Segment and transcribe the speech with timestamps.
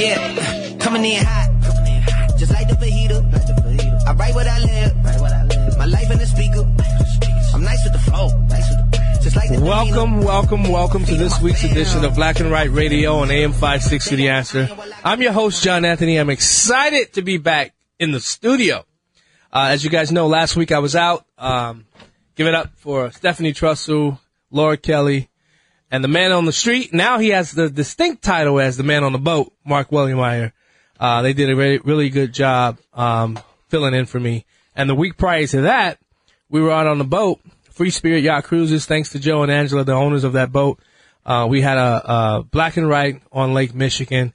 [0.00, 1.50] Yeah, coming in hot.
[2.38, 4.06] Just like the fajita.
[4.06, 4.96] I write what I live.
[5.76, 6.64] My life in the speaker.
[7.54, 8.28] I'm nice with the flow.
[9.36, 13.30] Like the Welcome, welcome, welcome to this week's edition of Black and White Radio on
[13.30, 14.70] AM 560 The Answer.
[15.04, 16.16] I'm your host, John Anthony.
[16.16, 18.86] I'm excited to be back in the studio.
[19.52, 21.26] Uh, as you guys know, last week I was out.
[21.36, 21.84] Um,
[22.36, 24.18] give it up for Stephanie Trussell,
[24.50, 25.28] Laura Kelly,
[25.90, 26.94] and the man on the street.
[26.94, 30.52] Now he has the distinct title as the man on the boat, Mark Williammeyer.
[30.98, 33.38] Uh, they did a really, really good job, um,
[33.68, 34.44] filling in for me.
[34.76, 35.98] And the week prior to that,
[36.48, 39.84] we were out on the boat, Free Spirit Yacht Cruises, thanks to Joe and Angela,
[39.84, 40.78] the owners of that boat.
[41.24, 44.34] Uh, we had a, a black and white on Lake Michigan.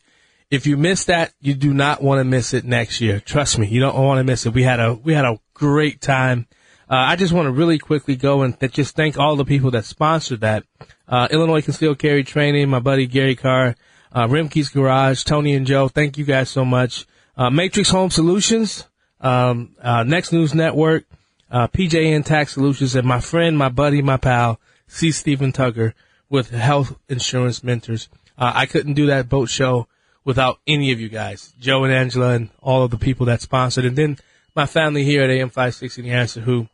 [0.50, 3.20] If you missed that, you do not want to miss it next year.
[3.20, 4.54] Trust me, you don't want to miss it.
[4.54, 6.48] We had a, we had a great time.
[6.90, 9.72] Uh, I just want to really quickly go and th- just thank all the people
[9.72, 10.64] that sponsored that.
[11.08, 13.76] Uh, Illinois Concealed Carry Training, my buddy Gary Carr,
[14.12, 15.88] uh, Rimke's Garage, Tony and Joe.
[15.88, 17.06] Thank you guys so much.
[17.38, 18.88] Uh, Matrix Home Solutions,
[19.22, 21.06] um, uh, Next News Network,
[21.52, 25.12] uh, PJN Tax Solutions, and my friend, my buddy, my pal, C.
[25.12, 25.94] Stephen Tucker
[26.30, 28.10] with Health Insurance Mentors.
[28.38, 29.88] Uh, I couldn't do that boat show
[30.24, 33.86] without any of you guys, Joe and Angela and all of the people that sponsored.
[33.86, 34.18] And then
[34.56, 36.68] my family here at AM 560 The Answer who,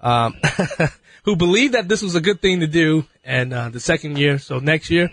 [0.00, 0.34] um,
[1.24, 3.04] who believed that this was a good thing to do.
[3.24, 5.10] And, uh, the second year, so next year,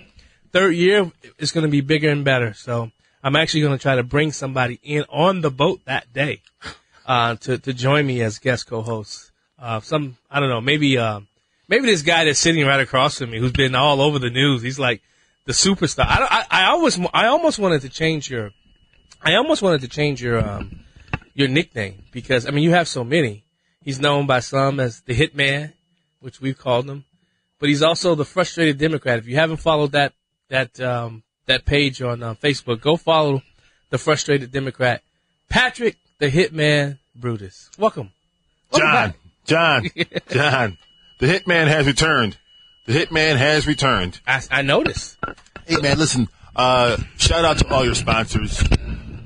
[0.52, 2.54] third year, it's going to be bigger and better.
[2.54, 2.92] So
[3.24, 6.42] I'm actually going to try to bring somebody in on the boat that day,
[7.06, 9.32] uh, to, to join me as guest co-host.
[9.58, 11.22] Uh, some, I don't know, maybe, uh,
[11.68, 14.62] maybe this guy that's sitting right across from me who's been all over the news.
[14.62, 15.02] He's like
[15.46, 16.06] the superstar.
[16.08, 18.52] I, I, I always, I almost wanted to change your,
[19.22, 20.80] I almost wanted to change your, um,
[21.34, 23.44] your nickname because, I mean, you have so many.
[23.84, 25.74] He's known by some as the Hitman,
[26.20, 27.06] which we've called him,
[27.62, 29.20] but he's also the frustrated Democrat.
[29.20, 30.14] If you haven't followed that,
[30.50, 33.44] that, um, that page on uh, Facebook, go follow
[33.92, 35.04] the frustrated Democrat,
[35.48, 37.70] Patrick the Hitman Brutus.
[37.78, 38.12] Welcome.
[38.72, 38.90] Welcome
[39.46, 39.94] John, back.
[39.94, 40.78] John, John.
[41.20, 42.38] The hitman has returned.
[42.88, 44.20] The hitman has returned.
[44.26, 45.18] I, I noticed.
[45.68, 46.30] Hey man, listen.
[46.56, 48.64] Uh, shout out to all your sponsors.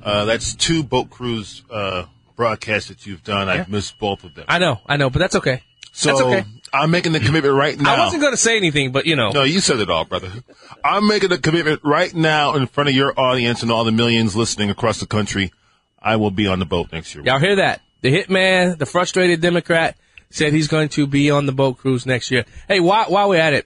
[0.04, 3.48] Uh, that's two boat cruise uh, broadcasts that you've done.
[3.48, 4.46] I've missed both of them.
[4.50, 5.64] I know, I know, but that's okay.
[5.94, 6.46] So that's okay.
[6.82, 7.96] I'm making the commitment right now.
[7.96, 9.32] I wasn't going to say anything, but you know.
[9.32, 10.32] No, you said it all, brother.
[10.84, 14.36] I'm making a commitment right now in front of your audience and all the millions
[14.36, 15.52] listening across the country.
[16.02, 17.24] I will be on the boat next year.
[17.24, 17.82] Y'all hear that?
[18.02, 19.98] The hitman, the frustrated Democrat,
[20.30, 22.46] said he's going to be on the boat cruise next year.
[22.68, 23.66] Hey, while, while we're at it,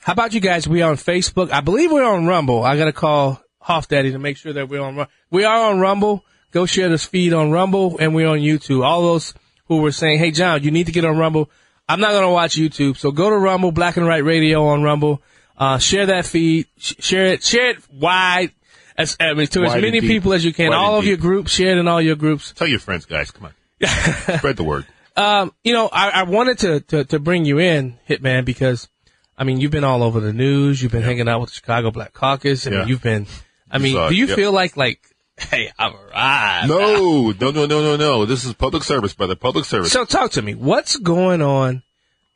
[0.00, 0.68] how about you guys?
[0.68, 1.50] We are on Facebook.
[1.50, 2.62] I believe we're on Rumble.
[2.62, 4.96] I got to call Hoff Daddy to make sure that we're on.
[4.96, 6.24] Ru- We are on Rumble.
[6.52, 8.84] Go share this feed on Rumble, and we're on YouTube.
[8.84, 9.34] All those
[9.66, 11.50] who were saying, "Hey, John, you need to get on Rumble."
[11.90, 14.82] I'm not going to watch YouTube, so go to Rumble, Black and White Radio on
[14.82, 15.20] Rumble.
[15.56, 16.66] Uh, share that feed.
[16.78, 17.42] Sh- share it.
[17.42, 18.52] Share it wide.
[18.96, 20.70] As, I mean, to as Wide and many people as you can.
[20.70, 21.52] Wide all of your groups.
[21.52, 22.52] Share it in all your groups.
[22.52, 23.30] Tell your friends, guys.
[23.30, 23.54] Come on.
[24.38, 24.86] Spread the word.
[25.16, 28.88] Um, you know, I, I wanted to, to, to bring you in, Hitman, because,
[29.36, 30.82] I mean, you've been all over the news.
[30.82, 32.66] You've been hanging out with the Chicago Black Caucus.
[32.66, 33.26] I mean, you've been,
[33.70, 35.00] I mean, do you feel like, like,
[35.50, 36.68] hey, I'm arrived?
[36.68, 38.24] No, no, no, no, no, no.
[38.26, 39.36] This is public service, brother.
[39.36, 39.92] Public service.
[39.92, 40.54] So talk to me.
[40.54, 41.82] What's going on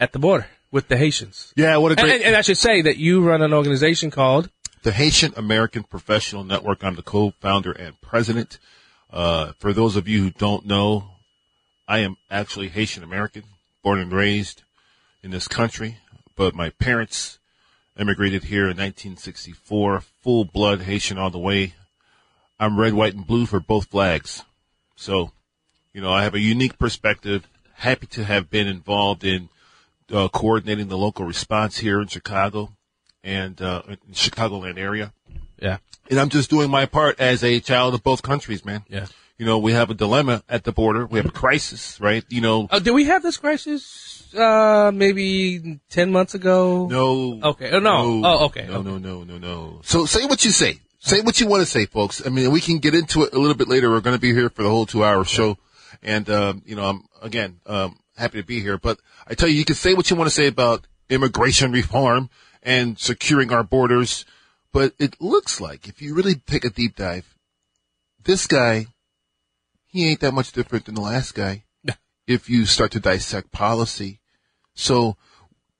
[0.00, 1.52] at the border with the Haitians?
[1.56, 2.12] yeah, what a great.
[2.12, 4.50] and, and I should say that you run an organization called,
[4.82, 6.84] the Haitian American Professional Network.
[6.84, 8.58] I'm the co-founder and president.
[9.10, 11.10] Uh, for those of you who don't know,
[11.86, 13.44] I am actually Haitian American,
[13.82, 14.62] born and raised
[15.22, 15.98] in this country,
[16.36, 17.38] but my parents
[17.98, 21.74] immigrated here in 1964, full blood Haitian all the way.
[22.58, 24.44] I'm red, white, and blue for both flags.
[24.96, 25.32] So,
[25.92, 29.48] you know, I have a unique perspective, happy to have been involved in
[30.12, 32.70] uh, coordinating the local response here in Chicago
[33.22, 35.12] and uh, in Chicagoland area.
[35.60, 35.78] Yeah.
[36.10, 38.84] And I'm just doing my part as a child of both countries, man.
[38.88, 39.06] Yeah.
[39.38, 41.06] You know, we have a dilemma at the border.
[41.06, 42.24] We have a crisis, right?
[42.28, 44.32] You know, Oh, did we have this crisis?
[44.32, 46.86] Uh, maybe ten months ago.
[46.86, 47.40] no.
[47.50, 47.70] Okay.
[47.72, 48.22] Oh, no.
[48.24, 48.66] Oh, okay.
[48.68, 48.88] No, Okay.
[48.90, 49.80] no, no, no, no.
[49.82, 50.78] So say what you say.
[51.04, 52.26] Say what you want to say, folks.
[52.26, 53.90] I mean, we can get into it a little bit later.
[53.90, 55.58] We're going to be here for the whole two hour show.
[56.02, 58.78] And, um, you know, I'm, again, um, happy to be here.
[58.78, 62.30] But I tell you, you can say what you want to say about immigration reform
[62.62, 64.24] and securing our borders.
[64.72, 67.36] But it looks like if you really take a deep dive,
[68.24, 68.86] this guy,
[69.84, 71.64] he ain't that much different than the last guy.
[72.26, 74.20] if you start to dissect policy.
[74.72, 75.18] So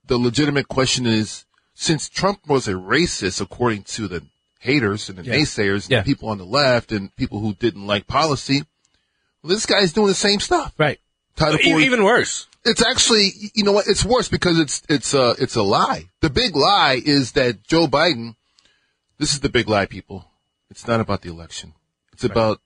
[0.05, 4.23] the legitimate question is, since Trump was a racist, according to the
[4.65, 5.35] haters and the Yeah.
[5.35, 6.01] naysayers and Yeah.
[6.01, 8.63] the people on the left and people who didn't like policy,
[9.41, 10.73] well, this guy's doing the same stuff.
[10.77, 10.99] Right.
[11.35, 12.47] Title E- 40 Even worse.
[12.63, 13.87] it's actually, you know what?
[13.87, 16.09] It's worse because it's it's a it's a lie.
[16.21, 18.35] The big lie is that Joe Biden.
[19.17, 20.25] This is the big lie, people.
[20.69, 21.73] It's not about the election.
[22.13, 22.59] It's about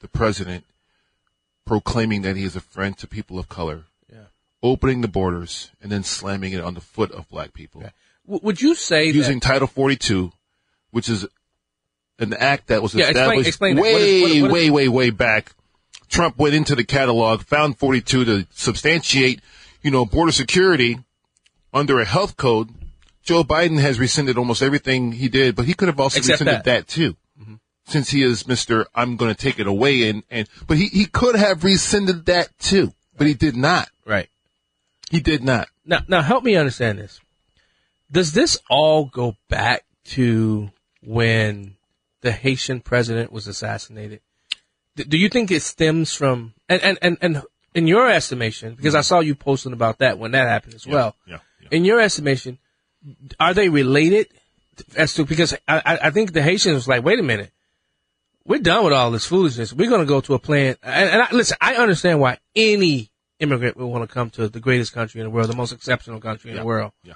[0.00, 0.64] the president
[1.64, 4.26] proclaiming that he is a friend to people of color, Yeah.
[4.62, 7.82] opening the borders, and then slamming it on the foot of black people
[8.26, 9.46] W- would you say using that?
[9.46, 10.32] Title 42,
[10.90, 11.26] which is
[12.18, 13.76] an act that was Yeah, established explain.
[13.76, 15.52] What way, is- what- what is- way, way, way back.
[16.08, 19.40] Trump went into the catalog, found 42 to substantiate,
[19.82, 20.98] you know, border security
[21.74, 22.70] under a health code.
[23.24, 26.64] Joe Biden has rescinded almost everything he did, but he could have also Except rescinded
[26.64, 26.64] that.
[26.64, 27.16] that, too.
[27.88, 28.86] Since he is Mr.
[28.96, 32.48] I'm going to take it away and, and, but he, he could have rescinded that
[32.58, 33.88] too, but he did not.
[34.04, 34.28] Right.
[35.10, 35.68] He did not.
[35.84, 37.20] Now, now help me understand this.
[38.10, 40.70] Does this all go back to
[41.00, 41.75] when
[42.26, 44.20] the Haitian president was assassinated?
[44.96, 47.42] Do you think it stems from and and and, and
[47.74, 49.04] in your estimation, because I mm-hmm.
[49.04, 51.14] saw you posting about that when that happened as well.
[51.26, 51.68] yeah, yeah.
[51.70, 52.58] In your estimation,
[53.38, 54.28] are they related?
[54.96, 57.52] As to because I I- I think the Haitians was like, wait a minute,
[58.44, 59.72] we're done with all this foolishness.
[59.72, 60.76] We're going to go to a plan.
[60.82, 64.60] And, and I, listen, I understand why any immigrant would want to come to the
[64.60, 66.62] greatest country in the world, the most exceptional country in Yeah.
[66.62, 66.92] the world.
[67.02, 67.14] Yeah.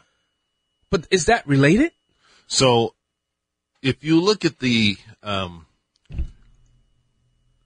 [0.91, 1.93] But is that related?
[2.47, 2.95] So,
[3.83, 5.67] if you look at the um,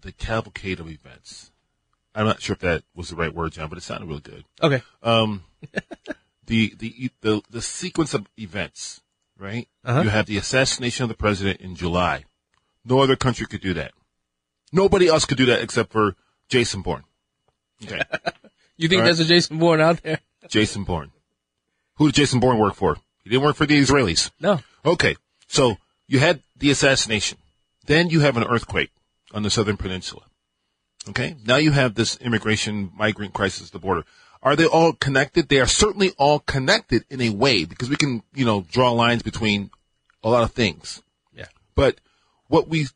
[0.00, 1.50] the cavalcade of events,
[2.14, 4.44] I'm not sure if that was the right word, John, but it sounded really good.
[4.62, 4.82] Okay.
[5.02, 5.44] Um,
[6.46, 9.00] the, the the the sequence of events,
[9.38, 9.69] right?
[9.84, 10.02] Uh-huh.
[10.02, 12.25] You have the assassination of the president in July.
[12.84, 13.93] No other country could do that.
[14.72, 16.16] Nobody else could do that except for
[16.49, 17.05] Jason Bourne.
[17.82, 18.00] Okay,
[18.76, 19.05] You think All right.
[19.06, 20.19] there's a Jason Bourne out there?
[20.49, 21.12] Jason Bourne.
[21.96, 22.96] Who did Jason Bourne work for?
[23.22, 24.31] He didn't work for the Israelis.
[24.40, 24.61] No.
[24.84, 25.16] Okay,
[25.46, 27.38] so you had the assassination.
[27.86, 28.90] Then you have an earthquake
[29.32, 30.22] on the southern peninsula.
[31.08, 34.04] Okay, now you have this immigration migrant crisis at the border.
[34.42, 35.48] Are they all connected?
[35.48, 39.22] They are certainly all connected in a way because we can, you know, draw lines
[39.22, 39.70] between
[40.22, 41.02] a lot of things.
[41.34, 41.46] Yeah.
[41.74, 42.00] But
[42.48, 42.86] what we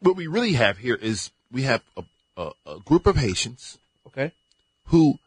[0.00, 2.02] what we really have here is we have a,
[2.36, 4.32] a, a group of Haitians Okay.
[4.86, 5.18] who,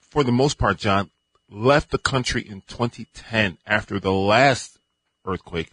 [0.00, 1.10] for the most part, John,
[1.48, 4.78] left the country in 2010 after the last
[5.26, 5.70] earthquake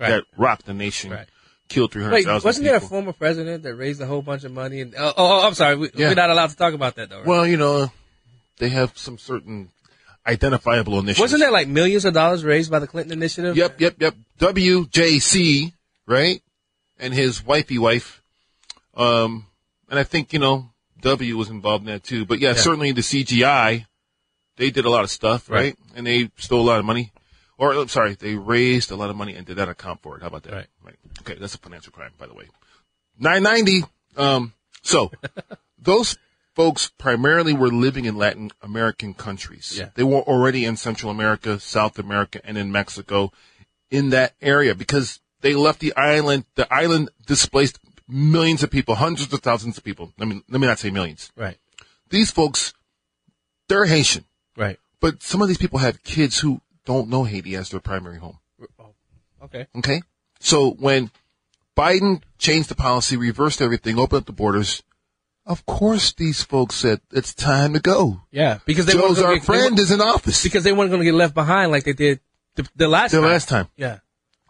[0.00, 0.08] Right.
[0.10, 1.28] that rocked the nation, Right.
[1.68, 4.80] killed Wait, 300,000 wasn't there a former president that raised a whole bunch of money?
[4.80, 6.08] And oh, oh I'm sorry, we, Yeah.
[6.08, 7.18] we're not allowed to talk about that though.
[7.18, 7.26] Right?
[7.26, 7.92] well, you know,
[8.58, 9.70] they have some certain
[10.26, 11.20] identifiable initiatives.
[11.20, 13.56] wasn't there like millions of dollars raised by the Clinton initiative?
[13.56, 14.14] Yep, yep, yep.
[14.38, 15.72] WJC,
[16.06, 16.42] right?
[16.98, 18.22] And his wifey wife.
[18.94, 19.46] Um,
[19.88, 20.70] and I think, you know,
[21.02, 22.24] W was involved in that too.
[22.26, 22.54] But yeah, Yeah.
[22.56, 23.86] certainly the CGI,
[24.56, 25.58] they did a lot of stuff, right?
[25.58, 25.76] Right.
[25.96, 27.12] And they stole a lot of money.
[27.60, 30.22] Or, I'm sorry, they raised a lot of money and did not account for it.
[30.22, 30.68] How about that?
[30.82, 30.96] Right.
[31.20, 32.46] Okay, that's a financial crime, by the way.
[33.18, 33.84] 990.
[34.16, 35.10] Um, so
[35.78, 36.16] those
[36.54, 39.76] folks primarily were living in Latin American countries.
[39.78, 39.90] Yeah.
[39.94, 43.30] They were already in Central America, South America, and in Mexico
[43.90, 46.46] in that area because they left the island.
[46.54, 50.14] The island displaced millions of people, hundreds of thousands of people.
[50.18, 51.30] Let me, let me not say millions.
[51.36, 51.58] Right.
[52.08, 52.72] These folks,
[53.68, 54.24] they're Haitian,
[54.56, 54.78] Right.
[54.98, 56.60] but some of these people have kids who
[56.92, 58.38] don't know Haiti as their primary home.
[59.42, 59.66] Okay.
[59.76, 60.02] Okay.
[60.40, 61.10] So when
[61.76, 64.82] Biden changed the policy, reversed everything, opened up the borders,
[65.46, 68.22] of course these folks said it's time to go.
[68.30, 70.42] Yeah, because they Joe's our get- friend is in office.
[70.42, 72.20] because they weren't going to get left behind like they did
[72.56, 73.30] the, the last the time.
[73.30, 73.68] last time.
[73.76, 73.98] Yeah.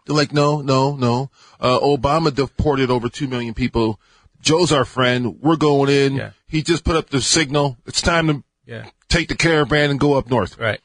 [0.05, 1.29] They're like, no, no, no.
[1.59, 3.99] Uh, Obama deported over two million people.
[4.41, 5.37] Joe's our friend.
[5.41, 6.15] We're going in.
[6.15, 6.31] Yeah.
[6.47, 7.77] He just put up the signal.
[7.85, 8.85] It's time to Yeah.
[9.09, 10.57] take the caravan and go up north.
[10.57, 10.81] Right.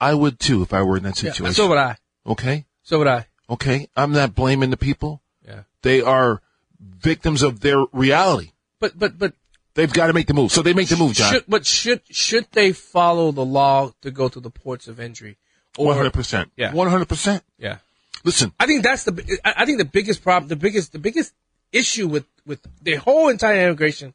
[0.00, 1.32] I would too if I were in that Yeah.
[1.32, 1.54] situation.
[1.54, 1.96] So would I.
[2.26, 2.66] okay.
[2.82, 3.26] So would I.
[3.50, 3.88] Okay.
[3.96, 5.22] I'm not blaming the people.
[5.46, 5.62] Yeah.
[5.82, 6.40] They are
[6.80, 8.52] victims of their reality.
[8.80, 9.34] But but but
[9.74, 10.50] They've got to make the move.
[10.50, 11.32] So they make the move, John.
[11.32, 15.36] Should, but should should they follow the law to go to the ports of entry?
[15.76, 16.50] One hundred percent.
[16.56, 16.72] Yeah.
[16.72, 17.44] One hundred percent.
[17.58, 17.78] Yeah.
[18.24, 19.38] Listen, I think that's the.
[19.44, 21.32] I I think the biggest problem, the biggest, the biggest
[21.70, 24.14] issue with with the whole entire immigration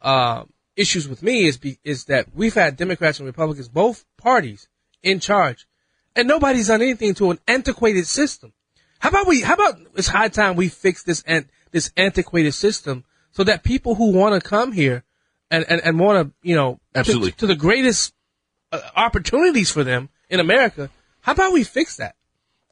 [0.00, 4.68] uh, issues with me is be, is that we've had Democrats and Republicans, both parties,
[5.04, 5.66] in charge,
[6.16, 8.52] and nobody's done anything to an antiquated system.
[8.98, 9.42] How about we?
[9.42, 13.96] How about it's high time we fix this and this antiquated system so that people
[13.96, 15.04] who want to come here
[15.50, 17.32] and and, and want to you know to- Absolutely.
[17.32, 18.14] to, the greatest
[18.72, 20.90] uh, opportunities for them in America.
[21.20, 22.16] How about we fix that?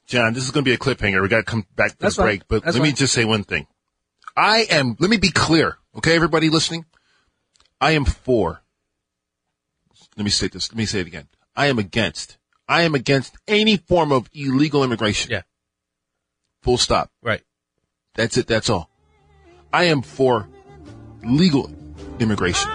[0.06, 1.22] John, this is going to be a cliffhanger.
[1.22, 3.24] We got to come back to That's the break, but That's let me just say
[3.24, 3.66] one thing.
[4.36, 4.96] I am.
[4.98, 6.86] Let me be clear, okay, everybody listening.
[7.80, 8.62] I am for.
[10.16, 10.70] Let me say this.
[10.70, 11.28] Let me say it again.
[11.54, 12.38] I am against.
[12.68, 15.30] I am against any form of illegal immigration.
[15.30, 15.42] Yeah.
[16.62, 17.10] Full stop.
[17.22, 17.42] Right.
[18.14, 18.46] That's it.
[18.46, 18.90] That's all.
[19.72, 20.48] I am for
[21.24, 21.70] legal
[22.18, 22.70] immigration,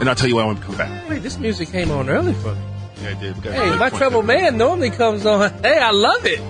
[0.00, 1.08] and I'll tell you why when we come back.
[1.08, 2.60] Wait, this music came on early for me.
[3.02, 3.36] Yeah, I did.
[3.36, 4.38] Hey, my trouble there.
[4.38, 5.52] man normally comes on.
[5.62, 6.40] Hey, I love it.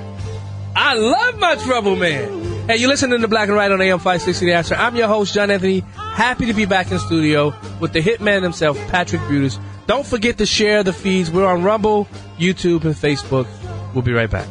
[0.74, 2.68] I love my trouble man.
[2.68, 4.74] Hey, you're listening to Black and White on AM 560 The Answer.
[4.74, 5.80] I'm your host, John Anthony.
[5.94, 9.58] Happy to be back in studio with the hitman himself, Patrick Brutus.
[9.86, 11.30] Don't forget to share the feeds.
[11.30, 13.46] We're on Rumble, YouTube, and Facebook.
[13.94, 14.46] We'll be right back.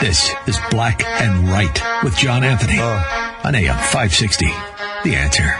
[0.00, 4.46] This is Black and Right with John Anthony on AM 560.
[5.04, 5.52] The answer.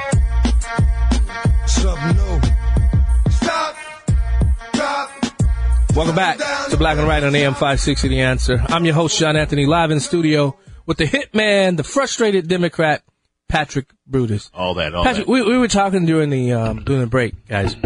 [5.96, 6.36] Welcome back
[6.68, 8.62] to Black and White on AM 560 The Answer.
[8.68, 10.54] I'm your host, John Anthony, live in studio
[10.84, 13.02] with the hitman, the frustrated Democrat,
[13.48, 14.50] Patrick Brutus.
[14.54, 14.94] All that.
[14.94, 15.32] All Patrick, that.
[15.32, 17.76] we, we were talking during the um, during the break, guys.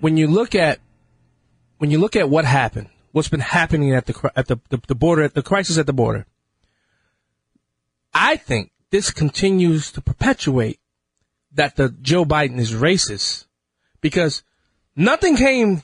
[0.00, 0.80] When you look at
[1.78, 4.94] when you look at what happened, what's been happening at the at the, the, the
[4.94, 6.26] border, the crisis at the border,
[8.14, 10.78] I think this continues to perpetuate
[11.54, 13.46] that the Joe Biden is racist
[14.00, 14.42] because
[14.94, 15.82] nothing came.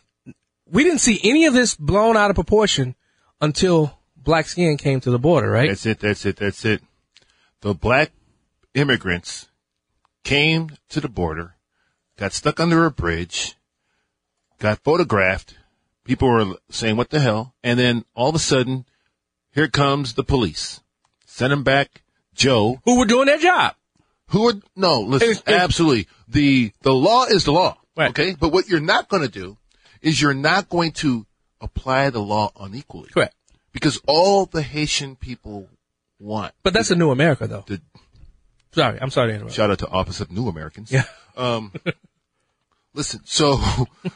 [0.71, 2.95] We didn't see any of this blown out of proportion
[3.41, 5.69] until black skin came to the border, right?
[5.69, 6.01] That's it.
[6.01, 6.37] That's it.
[6.37, 6.83] That's it.
[7.61, 8.13] The black
[8.79, 9.49] immigrants
[10.25, 11.57] came to the border,
[12.17, 13.57] got stuck under a bridge,
[14.59, 15.57] got photographed.
[16.05, 17.55] People were saying, what the hell?
[17.63, 18.87] And then all of a sudden,
[19.53, 20.81] here comes the police.
[21.27, 22.03] Send them back.
[22.35, 23.75] Joe, Who were doing their job?
[24.29, 26.07] who would, no, listen, It's- it's- absolutely.
[26.29, 27.79] The, the law is the law.
[27.97, 28.11] Right.
[28.11, 28.37] Okay.
[28.39, 29.57] But what you're not going to do
[30.03, 31.27] is you're not going to
[31.61, 33.09] apply the law unequally.
[33.09, 33.35] Correct.
[33.73, 35.69] Because all the Haitian people
[36.21, 36.53] want.
[36.63, 37.65] But that's a new America, though.
[37.67, 37.81] The-
[38.79, 39.55] Sorry, I'm sorry to interrupt.
[39.55, 40.93] Shout out to Office of New Americans.
[40.93, 41.03] Yeah.
[41.37, 41.73] Um,
[42.95, 43.59] listen, so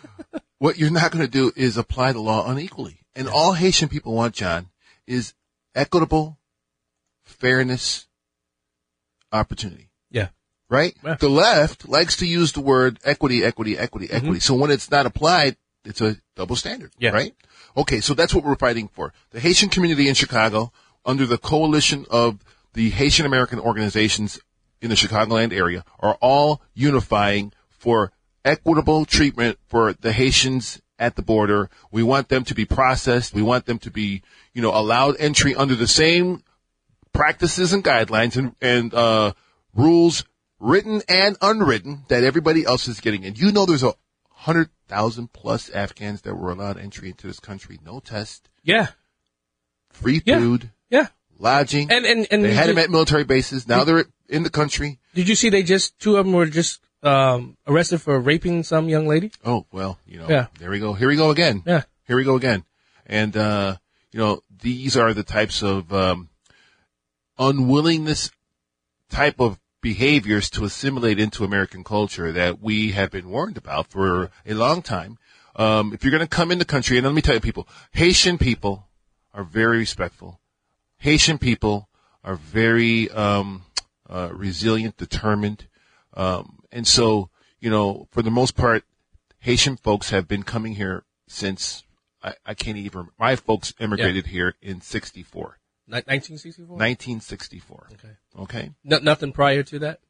[0.59, 3.01] what you're not going to do is apply the law unequally.
[3.17, 4.69] And all Haitian people want, John,
[5.05, 5.35] is
[5.75, 6.39] equitable,
[7.25, 8.07] fairness,
[9.33, 9.91] opportunity.
[10.13, 10.29] Yeah.
[10.71, 10.97] Right?
[11.05, 11.17] Yeah.
[11.17, 14.39] The left likes to use the word equity, equity, equity, equity.
[14.39, 16.93] So when it's not applied, it's a double standard.
[16.93, 17.03] Mm-hmm.
[17.03, 17.11] Yeah.
[17.11, 17.35] Right?
[17.77, 19.13] Okay, so that's what we're fighting for.
[19.33, 20.71] The Haitian community in Chicago,
[21.05, 24.39] under the coalition of the Haitian American organizations
[24.83, 28.13] in the Chicagoland area, are all unifying for
[28.45, 31.71] equitable treatment for the Haitians at the border.
[31.91, 33.33] We want them to be processed.
[33.33, 34.23] We want them to be,
[34.53, 36.43] you know, allowed entry under the same
[37.13, 39.33] practices and guidelines and, and uh,
[39.75, 40.25] rules,
[40.59, 43.25] written and unwritten, that everybody else is getting.
[43.25, 43.95] And you know, there's a
[44.31, 48.89] hundred thousand plus Afghans that were allowed entry into this country, no test, Yeah.
[49.91, 50.39] free Yeah.
[50.39, 51.09] food, Yeah.
[51.39, 51.91] lodging.
[51.93, 53.69] And and and they had them at military bases.
[53.69, 54.99] Now they're in the country.
[55.15, 58.89] did you see they just two of them were just um, arrested for raping some
[58.89, 59.31] young lady?
[59.45, 60.29] Oh well, you know.
[60.29, 60.47] Yeah.
[60.59, 60.95] There we go.
[60.95, 61.63] Here we go again.
[61.67, 61.83] Yeah.
[62.07, 62.65] Here we go again.
[63.07, 63.77] And uh,
[64.11, 66.31] you know, these are the types of um,
[67.39, 68.31] unwillingness
[69.11, 74.31] type of behaviors to assimilate into American culture that we have been warned about for
[74.47, 75.19] a long time.
[75.57, 77.69] Um, if you're going to come in the country, and let me tell you, people,
[77.91, 78.89] Haitian people
[79.35, 80.41] are very respectful.
[80.99, 81.89] Haitian people
[82.25, 83.65] are very um,
[84.13, 85.67] uh, resilient, determined,
[86.15, 88.85] um, and so you know, for the most part,
[89.41, 91.85] Haitian folks have been coming here since
[92.23, 93.09] I, I can't even.
[93.19, 96.77] My folks immigrated here in '64, 1964.
[96.77, 97.89] 1964.
[97.95, 98.09] Okay.
[98.39, 100.01] Okay, No, nothing prior to that.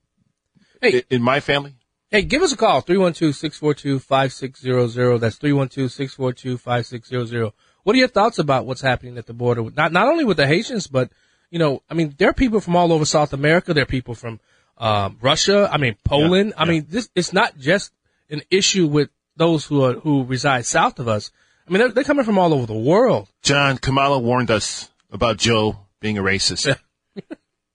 [0.80, 1.74] Hey, in, in my family,
[2.10, 5.20] hey, give us a call 312-642-5600.
[5.20, 7.52] That's 312-642-5600.
[7.84, 9.68] What are your thoughts about what's happening at the border?
[9.70, 11.10] Not not only with the Haitians, but
[11.52, 13.74] you know, I mean, there are people from all over South America.
[13.74, 14.40] There are people from
[14.78, 15.68] um, Russia.
[15.70, 16.54] I mean, Poland.
[16.56, 17.92] I mean, this it's not just
[18.30, 21.30] an issue with those who are who reside south of us.
[21.68, 23.28] I mean, they're, they're coming from all over the world.
[23.42, 26.76] John Kamala warned us about Joe being a racist.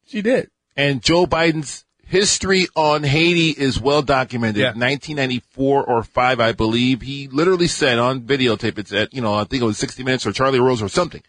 [0.07, 0.49] She did.
[0.77, 4.61] And Joe Biden's history on Haiti is well documented.
[4.61, 4.67] Yeah.
[4.67, 7.01] 1994 or 5, I believe.
[7.01, 10.25] He literally said on videotape, it's at, you know, I think it was 60 Minutes
[10.25, 11.21] or Charlie Rose or something.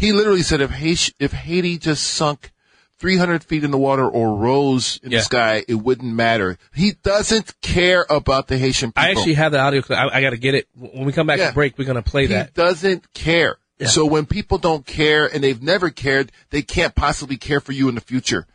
[0.00, 2.52] He literally said if Haiti, if Haiti just sunk
[2.98, 5.18] 300 feet in the water or rose in Yeah.
[5.18, 6.58] the sky, it wouldn't matter.
[6.74, 9.02] He doesn't care about the Haitian people.
[9.02, 9.98] I actually have the audio clip.
[9.98, 10.68] I, I got to get it.
[10.74, 11.48] When we come back Yeah.
[11.48, 12.46] to break, we're going to play he that.
[12.48, 13.58] He doesn't care.
[13.78, 13.88] Yeah.
[13.88, 17.88] So when people don't care and they've never cared, they can't possibly care for you
[17.88, 18.46] in the future.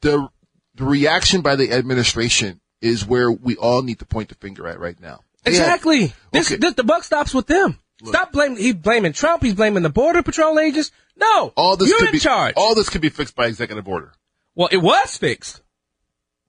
[0.00, 0.28] The,
[0.74, 4.78] the reaction by the administration is where we all need to point the finger at
[4.78, 5.20] right now.
[5.44, 6.12] Have- Exactly.
[6.32, 6.56] This, Okay.
[6.58, 7.78] this, the buck stops with them.
[8.04, 8.58] Stop blaming.
[8.58, 9.42] He's blaming Trump.
[9.42, 10.90] He's blaming the border patrol agents.
[11.16, 12.54] No, all this you're could in be charge.
[12.56, 14.12] all this could be fixed by executive order,
[14.54, 15.62] well, it was fixed.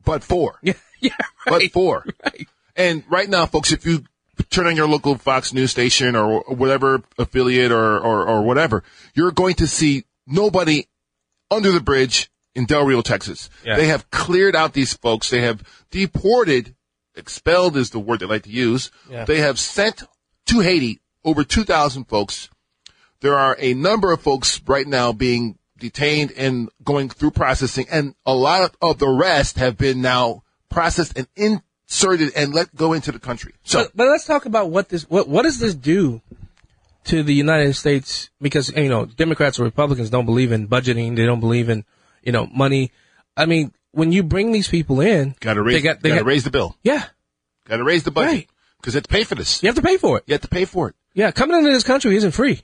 [0.05, 1.11] but for Yeah, yeah,
[1.45, 1.71] but right.
[1.71, 2.47] for Right.
[2.75, 4.03] And right now, folks, if you
[4.51, 8.83] turn on your local Fox news station or whatever affiliate or, or, or whatever,
[9.15, 10.85] you're going to see nobody
[11.51, 13.49] under the bridge in Del Rio, Texas.
[13.65, 13.75] Yeah.
[13.75, 15.29] They have cleared out these folks.
[15.29, 16.75] They have deported,
[17.15, 18.91] expelled is the word they like to use.
[19.09, 19.25] Yeah.
[19.25, 20.03] They have sent
[20.45, 22.49] to Haiti over 2,000 folks.
[23.21, 28.15] There are a number of folks right now being detained and going through processing, and
[28.25, 33.11] a lot of the rest have been now processed and inserted and let go into
[33.11, 33.53] the country.
[33.63, 36.21] So, But, but let's talk about what this what what does this do
[37.05, 38.29] to the United States?
[38.41, 41.15] Because you know, Democrats or Republicans don't believe in budgeting.
[41.15, 41.83] They don't believe in
[42.23, 42.91] you know money.
[43.35, 46.21] I mean, when you bring these people in, got to raise, They got, they gotta
[46.21, 46.77] got, raise the bill.
[46.83, 47.05] yeah.
[47.65, 48.49] Got to raise the budget Right.
[48.79, 49.61] Because you have to pay for this.
[49.61, 50.23] You have to pay for it.
[50.27, 50.95] You have to pay for it.
[51.13, 52.61] Yeah, coming into this country isn't free.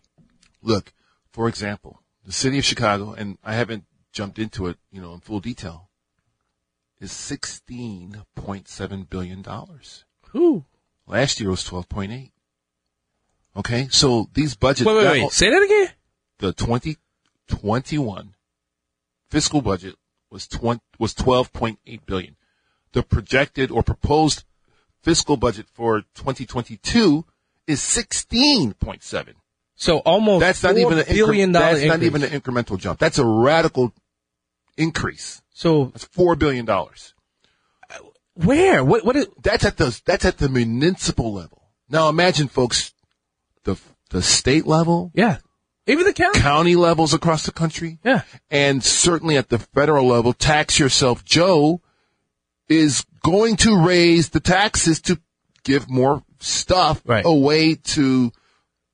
[0.62, 0.94] Look,
[1.32, 5.20] for example, the city of Chicago, and I haven't jumped into it, you know, in
[5.20, 5.90] full detail,
[7.00, 10.06] is sixteen point seven billion dollars.
[10.36, 10.66] Ooh.
[11.08, 12.32] Last year was twelve point eight.
[13.58, 14.86] Okay, so these budgets.
[14.86, 15.32] Wait, wait, wait.
[15.32, 15.90] Say that again.
[16.40, 18.36] the 2021
[19.30, 19.96] fiscal budget
[20.30, 22.36] was 20, was 12.8 billion.
[22.92, 24.44] The projected or proposed
[25.06, 27.24] fiscal budget for 2022
[27.68, 29.34] is 16.7.
[29.76, 33.00] So almost That's not even an billion incre- dollar That's not even an incremental jump.
[33.00, 33.94] That's a radical
[34.78, 35.42] increase.
[35.54, 37.14] So That's four billion dollars.
[38.34, 38.84] where?
[38.84, 39.06] What?
[39.06, 39.28] What is?
[39.42, 41.70] That's at the that's at the municipal level.
[41.90, 42.94] Now imagine, folks,
[43.64, 43.80] the
[44.10, 45.38] the state level, Yeah.
[45.88, 46.40] Even the county.
[46.40, 48.00] county levels across the country.
[48.04, 48.22] Yeah.
[48.50, 51.80] and certainly at the federal level, tax yourself Joe
[52.68, 55.20] is going to raise the taxes to
[55.64, 57.26] give more stuff Right.
[57.26, 58.32] away to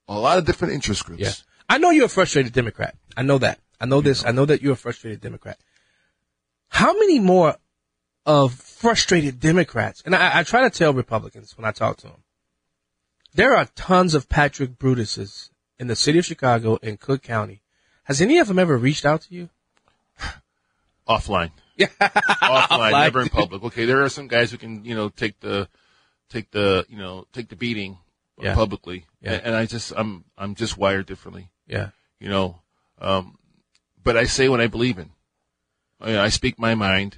[0.08, 1.22] a lot of different interest groups.
[1.22, 1.34] Yeah.
[1.68, 2.96] I know you're a frustrated Democrat.
[3.18, 3.60] I know that.
[3.80, 4.26] I know this.
[4.26, 5.58] I know that you're a frustrated Democrat.
[6.70, 7.58] How many more
[8.26, 10.02] of frustrated Democrats?
[10.06, 12.24] And I, I try to tell Republicans when I talk to them,
[13.34, 17.62] there are tons of Patrick Brutuses in the city of Chicago and Cook County.
[18.06, 19.50] Has any of them ever reached out to you?
[21.08, 21.52] Offline.
[22.02, 22.92] Offline, Offline.
[23.04, 23.64] never in public.
[23.64, 25.68] Okay, there are some guys who can, you know, take the,
[26.30, 27.98] take the, you know, take the beating
[28.40, 28.54] Yeah.
[28.56, 29.06] publicly.
[29.22, 29.34] Yeah.
[29.34, 31.50] And, and I just, I'm, I'm just wired differently.
[31.68, 31.90] Yeah.
[32.20, 32.60] you know.
[33.00, 33.38] Um,
[34.04, 35.10] but I say what I believe in.
[36.00, 37.18] I, I speak my mind,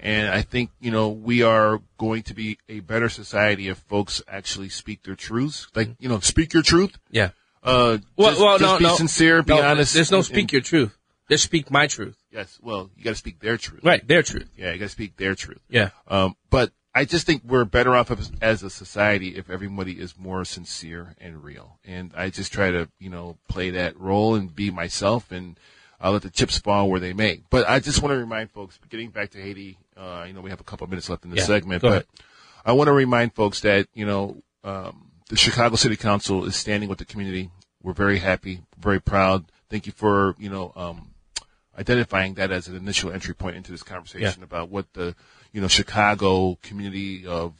[0.00, 4.22] and I think you know we are going to be a better society if folks
[4.26, 5.68] actually speak their truths.
[5.74, 6.98] Like you know, speak your truth.
[7.10, 7.30] Yeah.
[7.62, 8.96] Uh, Well, just, well, just no, be no.
[8.96, 9.94] sincere, be No, honest.
[9.94, 10.96] There's no speak and- your truth.
[11.32, 12.16] There's speak my truth.
[12.30, 13.80] Yes, well, you got to speak their truth.
[13.82, 14.06] Right.
[14.06, 14.50] Their truth.
[14.56, 15.60] Yeah, you got to speak their truth.
[15.68, 15.90] Yeah.
[16.06, 20.18] Um, but I just think we're better off as, as a society if everybody is
[20.18, 21.78] more sincere and real.
[21.86, 25.58] And I just try to, you know, play that role and be myself and
[26.00, 27.42] I'll let the chips fall where they may.
[27.48, 30.50] But I just want to remind folks, getting back to Haiti, uh, you know, we
[30.50, 32.06] have a couple of minutes left in this Yeah, segment, but ahead.
[32.66, 36.88] I want to remind folks that, you know, um, the Chicago City Council is standing
[36.88, 37.50] with the community.
[37.82, 39.46] We're very happy, very proud.
[39.70, 41.11] Thank you for, you know, um,
[41.78, 45.14] identifying that as an initial entry point into this conversation about what the,
[45.52, 47.54] you know, Chicago community of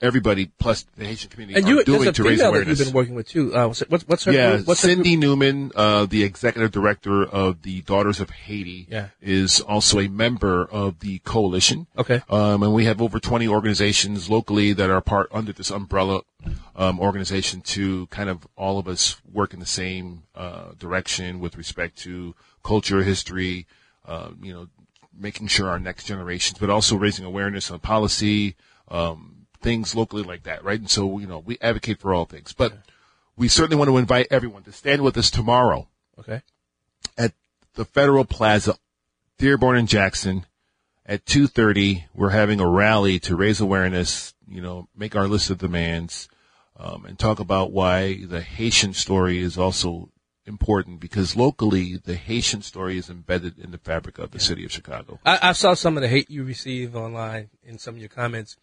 [0.00, 2.78] everybody plus the Haitian community And you, are doing to raise awareness.
[2.78, 3.54] you've been working with too.
[3.56, 4.32] Uh, what's, what's, what's her?
[4.32, 5.20] Yeah, what's Cindy group?
[5.20, 9.08] Newman, uh, the executive director of the Daughters of Haiti, Yeah.
[9.20, 11.86] is also a member of the coalition.
[11.96, 12.22] Okay.
[12.28, 16.22] Um, and we have over 20 organizations locally that are part under this umbrella
[16.76, 21.56] um, organization to kind of all of us work in the same uh, direction with
[21.56, 23.66] respect to culture, history,
[24.04, 24.68] uh, you know,
[25.18, 28.54] making sure our next generations, but also raising awareness on policy,
[28.88, 29.35] um,
[29.66, 30.78] things locally like that, right?
[30.78, 32.72] And so, you know, we advocate for all things, but
[33.36, 35.88] we certainly want to invite everyone to stand with us tomorrow
[36.20, 36.42] Okay.
[37.18, 37.32] at
[37.74, 38.76] the Federal Plaza,
[39.38, 40.46] Dearborn and Jackson
[41.04, 42.04] at 2.30.
[42.14, 46.28] We're having a rally to raise awareness, you know, make our list of demands,
[46.76, 50.10] um, and talk about why the Haitian story is also
[50.46, 54.70] important because locally the Haitian story is embedded in the fabric of the city of
[54.70, 55.18] Chicago.
[55.26, 58.56] I, I saw some of the hate you receive online in some of your comments.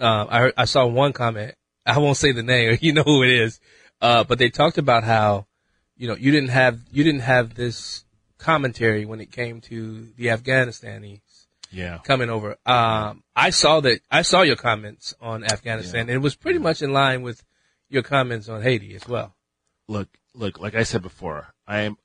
[0.00, 1.54] Uh, I I saw one comment.
[1.86, 2.78] I won't say the name.
[2.82, 3.60] You know who it is.
[4.00, 5.46] Uh, but they talked about how,
[5.96, 8.04] you know, you didn't have you didn't have this
[8.38, 11.20] commentary when it came to the Afghanistanis
[11.70, 11.98] Yeah.
[12.04, 12.56] coming over.
[12.66, 14.00] Um, I saw that.
[14.10, 17.42] I saw your comments on Afghanistan, and it was pretty much in line with
[17.88, 19.34] your comments on Haiti as well.
[19.88, 21.96] Look, look, like I said before, I am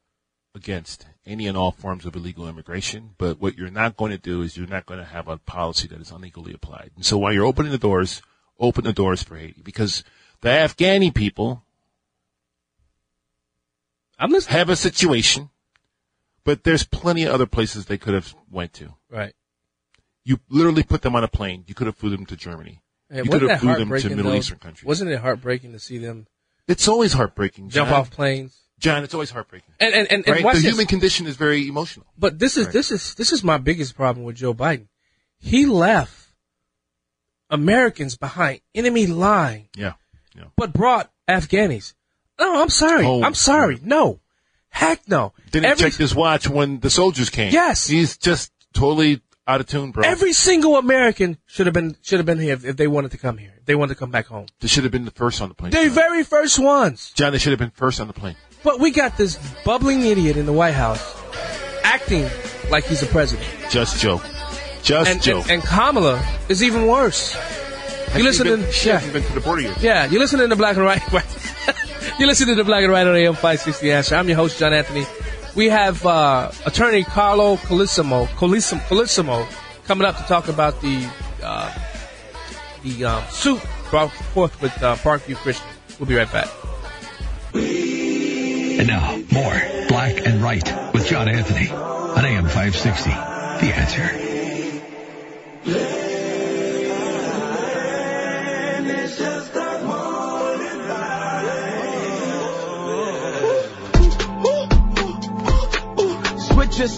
[0.54, 4.42] against any and all forms of illegal immigration, but what you're not going to do
[4.42, 6.92] is you're not going to have a policy that is unequally applied.
[6.96, 8.22] And so while you're opening the doors,
[8.60, 10.04] open the doors for Haiti because
[10.42, 11.64] the Afghani people
[14.20, 14.58] I'm listening.
[14.58, 15.50] have a situation,
[16.44, 18.96] but there's plenty of other places they could have went to.
[19.10, 19.34] Right.
[20.24, 21.64] You literally put them on a plane.
[21.68, 22.82] You could have flew them to Germany.
[23.10, 24.38] Yeah, you could have flew them to Middle though?
[24.38, 24.86] Eastern countries.
[24.88, 26.28] Wasn't it heartbreaking to see them
[26.68, 27.70] It's always heartbreaking.
[27.70, 28.00] jump John.
[28.00, 28.61] off planes?
[28.82, 29.74] John, it's always heartbreaking.
[29.80, 30.44] And and and, Right?
[30.44, 30.64] The this.
[30.64, 32.06] human condition is very emotional.
[32.18, 32.74] But this is Right.
[32.74, 34.88] this is this is my biggest problem with Joe Biden.
[35.40, 36.28] He left
[37.50, 39.94] Americans behind enemy line, Yeah.
[40.36, 40.46] Yeah.
[40.56, 41.94] but brought Afghanis.
[42.40, 43.06] No, I'm sorry.
[43.06, 43.24] Oh.
[43.24, 43.80] I'm sorry.
[43.84, 44.20] No.
[44.70, 45.34] Heck no.
[45.52, 47.52] Didn't every, check his watch when the soldiers came.
[47.54, 47.88] Yes.
[47.88, 50.04] He's just totally out of tune, bro.
[50.04, 53.18] every single American should have been should have been here if, if they wanted to
[53.18, 53.54] come here.
[53.60, 54.46] If they wanted to come back home.
[54.62, 55.72] they should have been the first on the plane.
[55.72, 57.12] The very first ones.
[57.16, 58.38] John, they should have been first on the plane.
[58.64, 61.16] But we got this bubbling idiot in the White House
[61.84, 62.30] acting
[62.70, 63.48] like he's a president.
[63.70, 64.24] Just joke.
[64.84, 65.42] Just And, Joe.
[65.42, 67.36] and, and Kamala is even worse.
[68.16, 68.96] You listen been, to she yeah.
[68.96, 69.82] hasn't been to the border yet.
[69.82, 71.02] Yeah, you're listening to Black and White.
[72.20, 74.16] you're listening to the Black and White on AM 560 Answer.
[74.16, 75.06] I'm your host, John Anthony.
[75.56, 79.48] We have uh, attorney Carlo Colissimo, Colissimo, Colissimo
[79.86, 81.10] coming up to talk about the
[81.44, 81.74] uh,
[82.84, 85.68] the um, suit brought forth with uh, Parkview Christian.
[86.00, 86.48] We'll be right back.
[88.82, 93.12] And now, more Black and Right with John Anthony on AM 560.
[93.12, 94.02] The answer.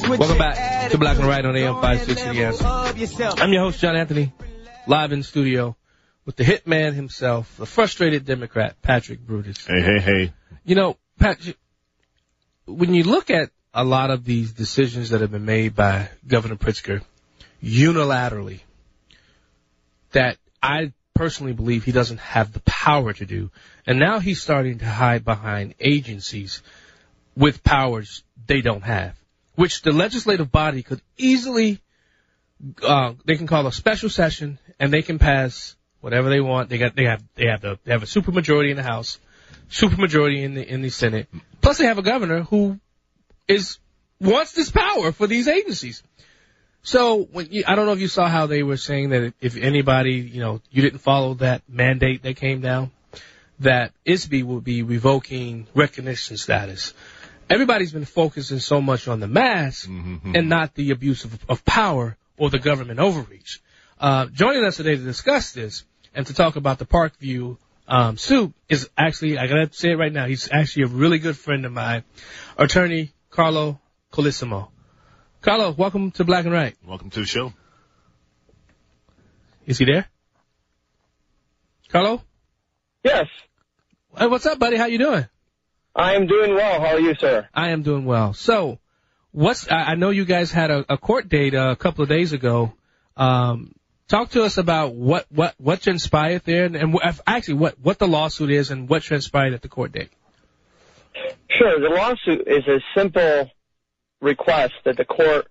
[0.07, 4.31] Welcome back to Black and White on AM 560 The I'm your host, John Anthony,
[4.87, 5.75] live in studio
[6.23, 9.67] with the hitman himself, the frustrated Democrat, Patrick Brutus.
[9.67, 10.33] Hey, hey, hey.
[10.63, 11.39] You know, Pat,
[12.65, 16.55] when you look at a lot of these decisions that have been made by Governor
[16.55, 17.01] Pritzker
[17.63, 18.61] unilaterally,
[20.11, 23.51] that I personally believe he doesn't have the power to do,
[23.85, 26.61] and now he's starting to hide behind agencies
[27.35, 29.15] with powers they don't have,
[29.55, 31.79] which the legislative body could easily,
[32.81, 36.69] uh, they can call a special session and they can pass whatever they want.
[36.69, 39.19] They got, they have, they have the, they have a supermajority in the House,
[39.73, 41.27] supermajority in the, in the Senate.
[41.61, 42.79] Plus they have a governor who
[43.47, 43.79] is,
[44.21, 46.03] wants this power for these agencies.
[46.83, 49.57] So when you, I don't know if you saw how they were saying that if
[49.57, 52.91] anybody, you know, you didn't follow that mandate that came down,
[53.59, 56.93] that ISB will be revoking recognition status.
[57.49, 59.87] Everybody's been focusing so much on the mask
[60.35, 63.61] and not the abuse of, of power or the government overreach.
[63.99, 65.83] Uh, joining us today to discuss this
[66.13, 67.57] and to talk about the Parkview
[67.87, 71.37] um, suit is actually, I gotta say it right now, he's actually a really good
[71.37, 72.03] friend of mine,
[72.57, 73.79] attorney Carlo
[74.11, 74.69] Colissimo.
[75.41, 76.75] Carlo, welcome to Black and Right.
[76.85, 77.53] Welcome to the show.
[79.65, 80.07] Is he there?
[81.89, 82.21] Carlo?
[83.03, 83.27] Yes,
[84.15, 84.77] Hey, what's up, buddy?
[84.77, 85.25] How you doing?
[85.95, 86.79] I am doing well.
[86.79, 87.47] How are you, sir?
[87.51, 88.33] I am doing well.
[88.33, 88.77] So,
[89.31, 92.09] what's I, I know you guys had a, a court date uh, a couple of
[92.09, 92.73] days ago.
[93.17, 93.73] Um,
[94.07, 98.07] talk to us about what what what transpired there, and, and actually what what the
[98.07, 100.09] lawsuit is, and what transpired at the court date.
[101.49, 101.79] Sure.
[101.79, 103.51] The lawsuit is a simple
[104.21, 105.47] request that the court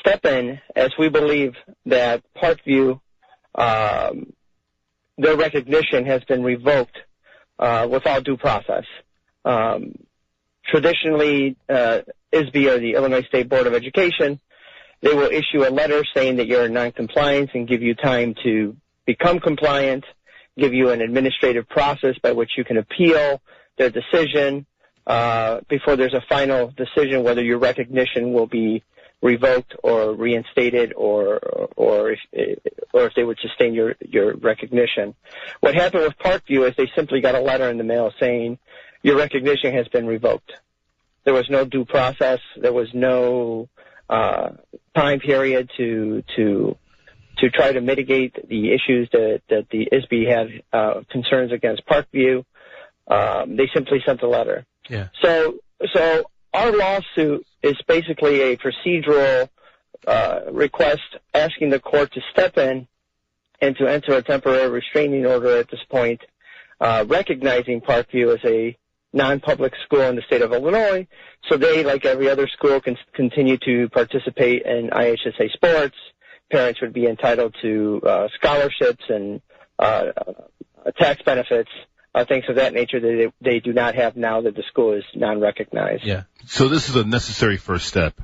[0.00, 1.54] step in as we believe
[1.86, 3.00] that Parkview,
[3.54, 4.32] um,
[5.18, 6.96] their recognition has been revoked
[7.58, 8.84] uh, without due process.
[9.44, 9.94] Um,
[10.64, 12.00] traditionally, uh,
[12.32, 14.40] or the Illinois State Board of Education,
[15.00, 18.76] they will issue a letter saying that you're in noncompliance and give you time to
[19.04, 20.04] become compliant,
[20.58, 23.40] give you an administrative process by which you can appeal
[23.78, 24.66] their decision
[25.06, 28.82] uh, before there's a final decision whether your recognition will be
[29.22, 31.38] revoked or reinstated or
[31.76, 32.18] or if
[32.92, 35.14] or if they would sustain your your recognition.
[35.60, 38.58] What happened with Parkview is they simply got a letter in the mail saying
[39.02, 40.52] your recognition has been revoked.
[41.24, 42.40] There was no due process.
[42.56, 43.68] There was no
[44.08, 44.50] uh,
[44.94, 46.76] time period to to
[47.38, 52.44] to try to mitigate the issues that that the ISB had uh, concerns against Parkview.
[53.08, 54.64] Um, they simply sent a letter.
[54.88, 55.08] Yeah.
[55.22, 55.56] So
[55.92, 59.48] so our lawsuit is basically a procedural
[60.06, 62.86] uh, request asking the court to step in
[63.60, 66.20] and to enter a temporary restraining order at this point,
[66.80, 68.76] uh, recognizing Parkview as a
[69.12, 71.06] non-public school in the state of Illinois,
[71.48, 75.96] so they, like every other school, can continue to participate in IHSA sports.
[76.50, 79.40] Parents would be entitled to uh, scholarships and
[79.78, 80.12] uh,
[80.98, 81.70] tax benefits,
[82.14, 84.92] uh, things of that nature that they, they do not have now that the school
[84.92, 86.04] is non-recognized.
[86.04, 86.24] Yeah.
[86.46, 88.20] So this is a necessary first step.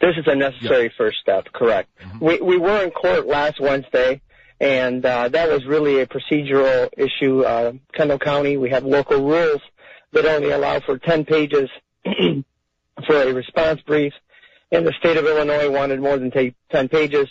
[0.00, 1.88] This is a necessary first step, correct.
[2.20, 4.20] We, we were in court last Wednesday,
[4.60, 7.42] and uh, that was really a procedural issue.
[7.42, 9.60] Uh, Kendall County, we have local rules
[10.12, 11.68] that only allow for 10 pages
[12.04, 14.12] for a response brief,
[14.72, 17.28] and the state of Illinois wanted more than ta 10 pages.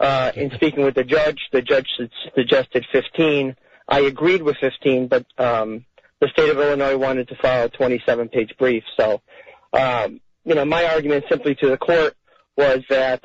[0.00, 1.88] Uh, in speaking with the judge, the judge
[2.36, 3.56] suggested 15.
[3.88, 5.84] I agreed with 15, but um,
[6.20, 8.84] the state of Illinois wanted to file a 27-page brief.
[8.96, 9.20] So,
[9.72, 12.14] um, you know, my argument simply to the court
[12.56, 13.24] was that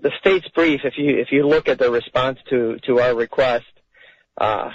[0.00, 3.64] the state's brief, if you if you look at the response to to our request,
[4.38, 4.70] uh,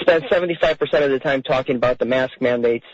[0.00, 2.86] spent 75% of the time talking about the mask mandates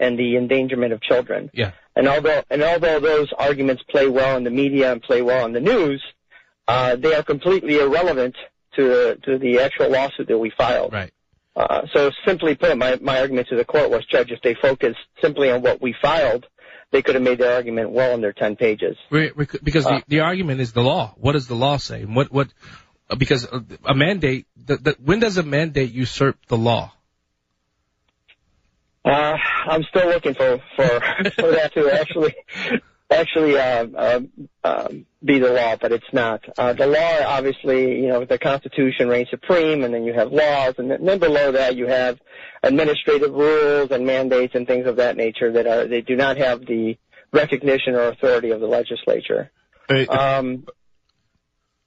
[0.00, 1.50] and the endangerment of children.
[1.52, 1.72] Yeah.
[1.96, 5.52] And although and although those arguments play well in the media and play well in
[5.52, 6.02] the news,
[6.66, 8.36] uh, they are completely irrelevant
[8.76, 10.92] to to the actual lawsuit that we filed.
[10.92, 11.12] Right.
[11.56, 15.00] Uh, so simply put, my, my argument to the court was, Judge, if they focused
[15.20, 16.46] simply on what we filed,
[16.90, 18.96] they could have made their argument well in their 10 pages.
[19.10, 21.14] We- we Because Uh, the, the argument is the law.
[21.18, 22.04] What does the law say?
[22.04, 22.48] What what?
[23.16, 24.46] Because a a mandate.
[24.56, 26.92] The, the, when does a mandate usurp the law?
[29.04, 30.86] Uh, I'm still looking for, for,
[31.38, 32.34] for that to actually,
[33.10, 34.20] actually, uh, uh,
[34.64, 36.42] um, be the law, but it's not.
[36.58, 40.74] Uh, the law, obviously, you know, the Constitution reigns supreme, and then you have laws,
[40.78, 42.18] and then below that you have
[42.62, 46.60] administrative rules and mandates and things of that nature that are, they do not have
[46.66, 46.96] the
[47.32, 49.50] recognition or authority of the legislature.
[49.88, 50.66] Hey, Um,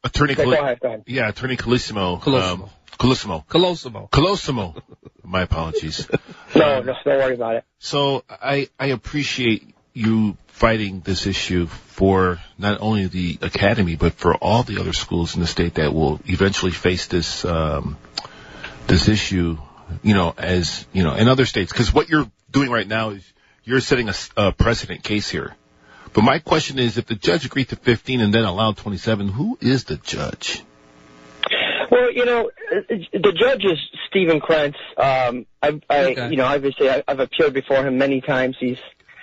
[0.04, 1.04] Attorney, okay, go ahead, go ahead.
[1.06, 2.20] yeah, Attorney Colissimo.
[2.20, 2.64] Colosimo.
[2.64, 3.46] Um, Colissimo.
[3.48, 4.10] Colosimo.
[4.10, 4.82] Colosimo.
[5.24, 6.08] My apologies.
[6.54, 7.64] No, no, don't worry about it.
[7.80, 14.36] So I, I appreciate you fighting this issue for not only the academy, but for
[14.36, 17.98] all the other schools in the state that will eventually face this, um,
[18.88, 19.58] this issue,
[20.04, 21.72] you know, as, you know, in other states.
[21.74, 25.56] Cause what you're doing right now is you're setting a precedent case here.
[26.14, 29.58] But my question is, if the judge agreed to 15 and then allowed 27, who
[29.62, 30.62] is the judge?
[31.90, 33.78] Well, you know, the judge is
[34.08, 34.76] Stephen Krentz.
[34.98, 36.30] Um, I, I Okay.
[36.30, 38.58] you know, obviously I, I've appeared before him many times.
[38.60, 38.78] He's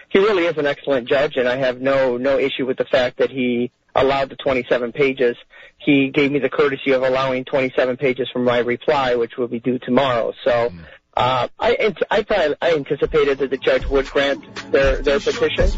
[0.09, 3.19] he really is an excellent judge, and I have no no issue with the fact
[3.19, 5.37] that he allowed the 27 pages.
[5.79, 9.61] He gave me the courtesy of allowing 27 pages from my reply, which will be
[9.61, 10.33] due tomorrow.
[10.45, 10.71] So.
[11.17, 15.69] Uh, I, I, probably, I anticipated that the judge would grant their, their petition.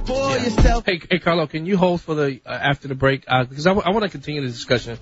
[0.84, 3.24] Hey, hey, Carlo, can you hold for the uh, after the break?
[3.26, 4.98] Uh, because I, want to continue the discussion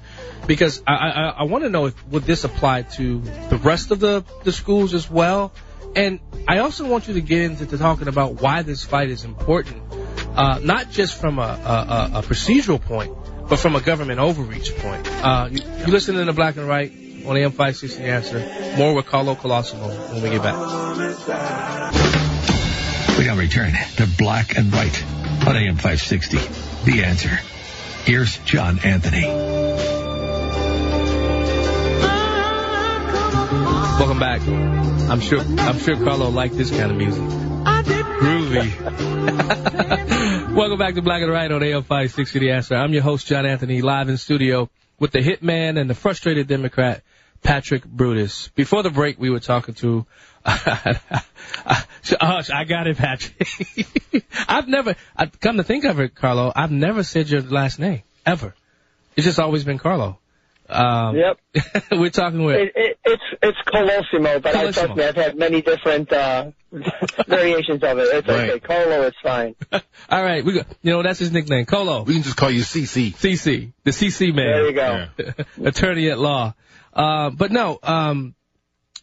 [0.46, 3.98] because I, I, I want to know if would this apply to the rest of
[3.98, 5.52] the the schools as well,
[5.98, 9.24] and I also want you to get into to talking about why this fight is
[9.24, 9.82] important,
[10.36, 13.12] uh, not just from a, a, a, procedural point,
[13.48, 15.08] but from a government overreach point.
[15.10, 16.92] Uh, you, you listening to Black and White
[17.26, 18.38] on AM 560 The Answer.
[18.78, 20.54] More with Carlo Colosimo when we get back.
[23.18, 25.04] We now return to Black and White
[25.48, 26.36] on AM 560.
[26.88, 27.36] The answer.
[28.04, 29.26] Here's John Anthony.
[33.98, 34.77] Welcome back.
[35.10, 37.22] I'm sure I'm sure Carlo liked this kind of music.
[37.22, 38.68] Groovy.
[40.54, 42.74] Welcome back to Black and White on AM 560 The Answer.
[42.74, 44.68] I'm your host, John Anthony, live in studio
[44.98, 47.02] with the hitman and the frustrated Democrat,
[47.42, 48.48] Patrick Brutus.
[48.48, 50.04] Before the break, we were talking to.
[50.46, 51.04] oh,
[52.20, 53.86] I got it, Patrick.
[54.48, 54.94] I've never,
[55.40, 58.54] come to think of it, Carlo, I've never said your last name ever.
[59.16, 60.18] It's just always been Carlo.
[60.68, 61.38] Um, Yep.
[61.92, 62.56] we're talking with.
[62.56, 66.50] It, it, it's it's Colosimo, but I trust me, I've had many different uh,
[67.26, 68.08] variations of it.
[68.14, 68.50] It's Right.
[68.50, 68.60] okay.
[68.60, 69.54] Colo it's fine.
[69.72, 70.62] All right, we go.
[70.82, 72.02] You know that's his nickname, Colo.
[72.02, 73.14] We can just call you CC.
[73.14, 74.46] CC, the CC man.
[74.46, 75.66] There you go.
[75.66, 76.54] attorney at law.
[76.92, 78.34] Uh, but no, um,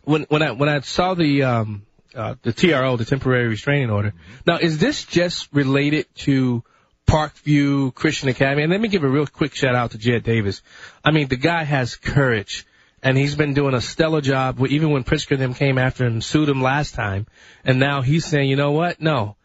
[0.03, 4.13] when when I when I saw the um, uh, the TRO, the temporary restraining order.
[4.45, 6.63] Now, is this just related to
[7.07, 8.63] Parkview Christian Academy?
[8.63, 10.61] And let me give a real quick shout out to Jed Davis.
[11.03, 12.65] I mean, the guy has courage.
[13.03, 16.13] And he's been doing a stellar job, even when Pritzker and them came after him,
[16.13, 17.27] and sued him last time.
[17.63, 18.99] And now he's saying, you know what?
[18.99, 19.35] No,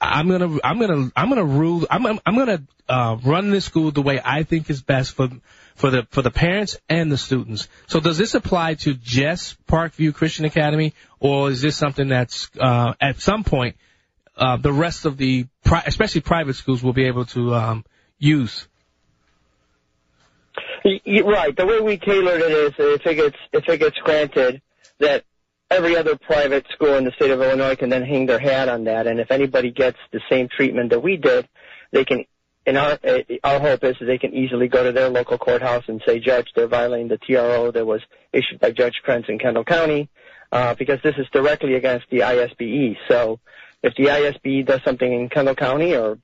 [0.00, 1.86] I'm gonna, I'm gonna, I'm gonna rule.
[1.90, 5.28] I'm, I'm, I'm gonna uh, run this school the way I think is best for,
[5.76, 7.68] for the, for the parents and the students.
[7.86, 12.94] So does this apply to just Parkview Christian Academy, or is this something that's uh,
[13.00, 13.76] at some point
[14.36, 17.84] uh, the rest of the, pri- especially private schools, will be able to um,
[18.18, 18.66] use.
[20.84, 21.56] Right.
[21.56, 24.62] The way we tailored it is if it gets if it gets granted
[24.98, 25.24] that
[25.70, 28.84] every other private school in the state of Illinois can then hang their hat on
[28.84, 31.48] that, and if anybody gets the same treatment that we did,
[31.90, 32.24] they can.
[32.64, 35.84] And our uh, our hope is that they can easily go to their local courthouse
[35.88, 38.00] and say, Judge, they're violating the TRO that was
[38.32, 40.08] issued by Judge Krentz in Kendall County,
[40.52, 42.96] uh, because this is directly against the ISBE.
[43.08, 43.40] So,
[43.82, 46.18] if the ISBE does something in Kendall County or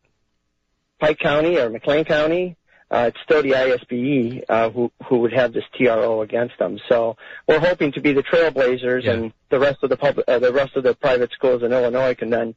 [1.01, 2.57] Pike County or McLean County,
[2.91, 6.79] uh, it's still the ISBE uh, who who would have this TRO against them.
[6.89, 7.17] So
[7.47, 9.13] we're hoping to be the trailblazers, Yeah.
[9.13, 12.15] and the rest of the public, uh, the rest of the private schools in Illinois
[12.15, 12.55] can then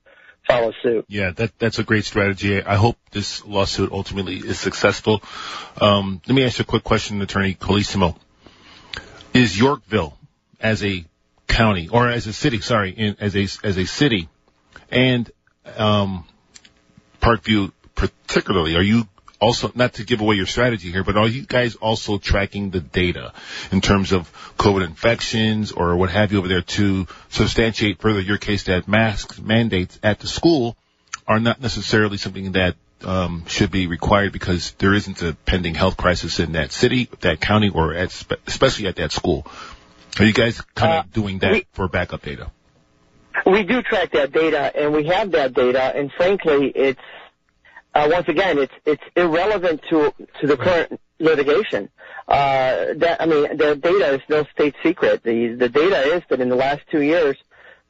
[0.47, 1.05] follow suit.
[1.09, 2.63] Yeah, that that's a great strategy.
[2.63, 5.21] I hope this lawsuit ultimately is successful.
[5.79, 8.15] Um, let me ask you a quick question, Attorney Colissimo.
[9.33, 10.17] Is Yorkville
[10.59, 11.05] as a
[11.47, 14.29] county or as a city, sorry, in, as a as a city,
[14.91, 15.30] and
[15.77, 16.25] um,
[17.21, 19.08] Parkview particularly, are you
[19.39, 22.80] also not to give away your strategy here, but are you guys also tracking the
[22.80, 23.34] data
[23.71, 28.38] in terms of COVID infections or what have you over there to substantiate further your
[28.38, 30.77] case that masks mandates at the school
[31.27, 35.97] are not necessarily something that um, should be required because there isn't a pending health
[35.97, 39.47] crisis in that city, that county, or at spe- especially at that school.
[40.19, 42.51] Are you guys kind of Uh, doing that we- for backup data?
[43.45, 46.99] We do track that data, and we have that data, and frankly, it's
[47.93, 51.89] uh, once again, it's it's irrelevant to to the current litigation.
[52.27, 55.23] Uh, that I mean, the data is no state secret.
[55.23, 57.36] The the data is that in the last two years,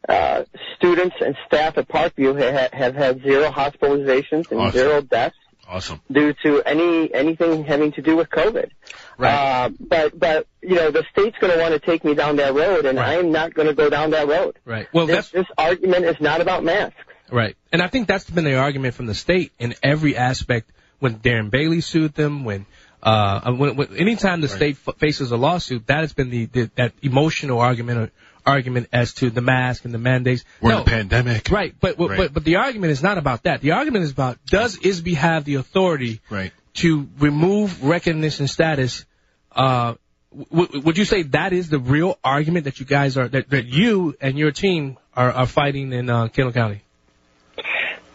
[0.10, 0.44] uh,
[0.76, 4.72] students and staff at Parkview ha- have had zero hospitalizations and Awesome.
[4.80, 5.36] zero deaths
[5.72, 6.02] Awesome.
[6.12, 8.70] due to any anything having to do with COVID.
[9.18, 9.34] Right.
[9.34, 12.54] Uh, but but you know the state's going to want to take me down that
[12.54, 13.18] road, and Right.
[13.20, 14.60] I'm not going to go down that road.
[14.66, 14.88] Right.
[14.94, 16.98] Well, This, this argument is not about masks.
[17.32, 17.56] Right.
[17.72, 21.50] And I think that's been the argument from the state in every aspect when Darren
[21.50, 22.66] Bailey sued them, when,
[23.02, 26.72] uh, when, when anytime the state f- faces a lawsuit, that has been the, the
[26.76, 28.12] that emotional argument or
[28.46, 30.44] argument as to the mask and the mandates.
[30.62, 31.50] We're no, in a pandemic.
[31.50, 31.76] Right.
[31.80, 32.18] But, but, Right.
[32.18, 33.62] but, but the argument is not about that.
[33.62, 36.52] The argument is about does ISB have the authority Right.
[36.76, 39.06] to remove recognition status,
[39.54, 39.96] uh,
[40.32, 43.50] w- w- would you say that is the real argument that you guys are, that,
[43.50, 46.82] that you and your team are, are fighting in, uh, Kendall County?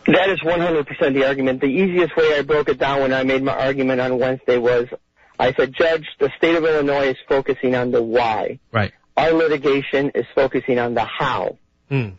[0.06, 1.60] That is 100% the argument.
[1.60, 4.86] The easiest way I broke it down when I made my argument on Wednesday was
[5.38, 8.58] I said, Judge, the state of Illinois is focusing on the why.
[8.72, 8.92] Right.
[9.16, 11.58] Our litigation is focusing on the how.
[11.88, 12.10] Hmm.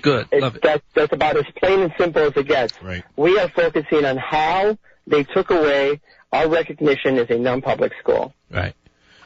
[0.00, 0.26] Good.
[0.30, 0.62] It's, Love it.
[0.62, 2.80] That's, that's about as plain and simple as it gets.
[2.82, 3.04] Right.
[3.16, 6.00] We are focusing on how they took away
[6.32, 8.74] our recognition as a non-public school, Right.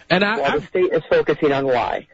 [0.08, 2.06] And I, while the I've, state is focusing on why.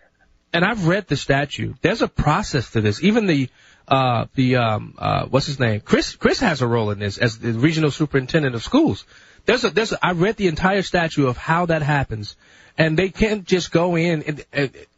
[0.53, 1.77] and I've read the statute.
[1.83, 3.03] There's a process to this.
[3.03, 3.49] Even the
[3.89, 5.81] uh the um uh what's his name?
[5.81, 9.05] Chris Chris has a role in this as the regional superintendent of schools.
[9.45, 12.37] There's a there's a, I read the entire statute of how that happens.
[12.79, 14.45] And they can't just go in and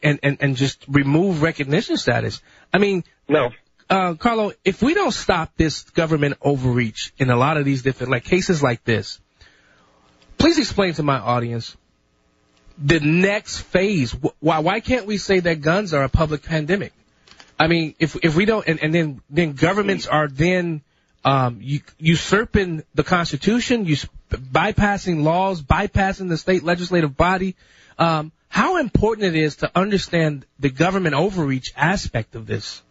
[0.01, 2.41] and and, and just remove recognition status.
[2.73, 3.49] I mean, No.
[3.89, 8.11] uh, Carlo, if we don't stop this government overreach in a lot of these different,
[8.11, 9.19] like cases like this,
[10.37, 11.75] please explain to my audience
[12.77, 14.11] the next phase.
[14.39, 16.93] Why, why can't we say that guns are a public pandemic?
[17.59, 20.81] I mean, if, if we don't, and, and then, then governments are then,
[21.23, 21.59] um,
[21.97, 23.85] usurping the Constitution,
[24.29, 27.55] bypassing laws, bypassing the state legislative body.
[27.97, 32.81] Um, how important it is to understand the government overreach aspect of this.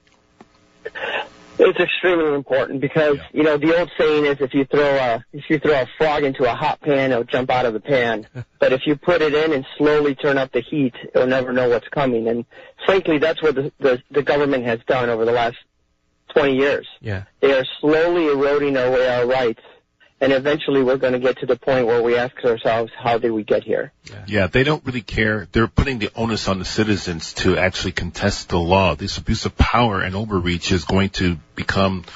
[1.56, 5.44] It's extremely important because you know the old saying is if you throw a if
[5.48, 8.26] you throw a frog into a hot pan, it'll jump out of the pan.
[8.58, 11.68] but if you put it in and slowly turn up the heat, it'll never know
[11.68, 12.26] what's coming.
[12.26, 12.44] And
[12.84, 15.56] frankly, that's what the the, the government has done over the last
[16.34, 16.88] 20 years.
[17.00, 17.24] Yeah.
[17.40, 19.62] They are slowly eroding away our rights,
[20.24, 23.30] and eventually we're going to get to the point where we ask ourselves, how did
[23.30, 23.92] we get here?
[24.26, 25.46] Yeah, they don't really care.
[25.52, 28.94] They're putting the onus on the citizens to actually contest the law.
[28.94, 32.06] This abuse of power and overreach is going to become,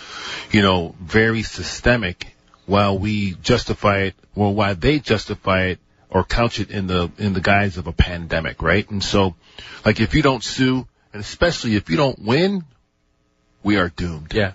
[0.50, 2.34] you know, very systemic
[2.64, 5.78] while we justify it, well, while they justify it
[6.08, 8.88] or couch it in the, in the guise of a pandemic, right?
[8.90, 9.34] And so,
[9.84, 12.64] like, if you don't sue, and especially if you don't win,
[13.62, 14.32] we are doomed.
[14.32, 14.52] Yeah.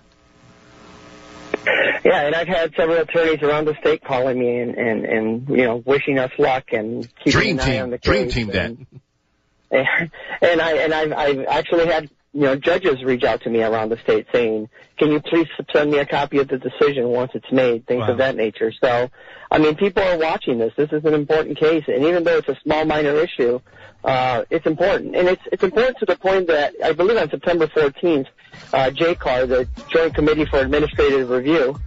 [2.04, 5.64] Yeah, and I've had several attorneys around the state calling me and and, and you
[5.66, 8.48] know wishing us luck and keeping Dream an eye on team, the dream case team
[8.48, 8.66] that.
[8.66, 8.88] and,
[10.42, 13.90] and I and I've I've actually had you know, judges reach out to me around
[13.90, 17.52] the state saying, "Can you please send me a copy of the decision once it's
[17.52, 18.12] made?" Things Wow.
[18.12, 18.72] of that nature.
[18.72, 19.12] So,
[19.52, 20.74] I mean, people are watching this.
[20.76, 23.60] This is an important case, and even though it's a small, minor issue,
[24.04, 27.68] uh, it's important, and it's it's important to the point that I believe on September
[27.68, 28.28] 14th,
[28.74, 31.80] uh, JCAR, the Joint Committee for Administrative Review,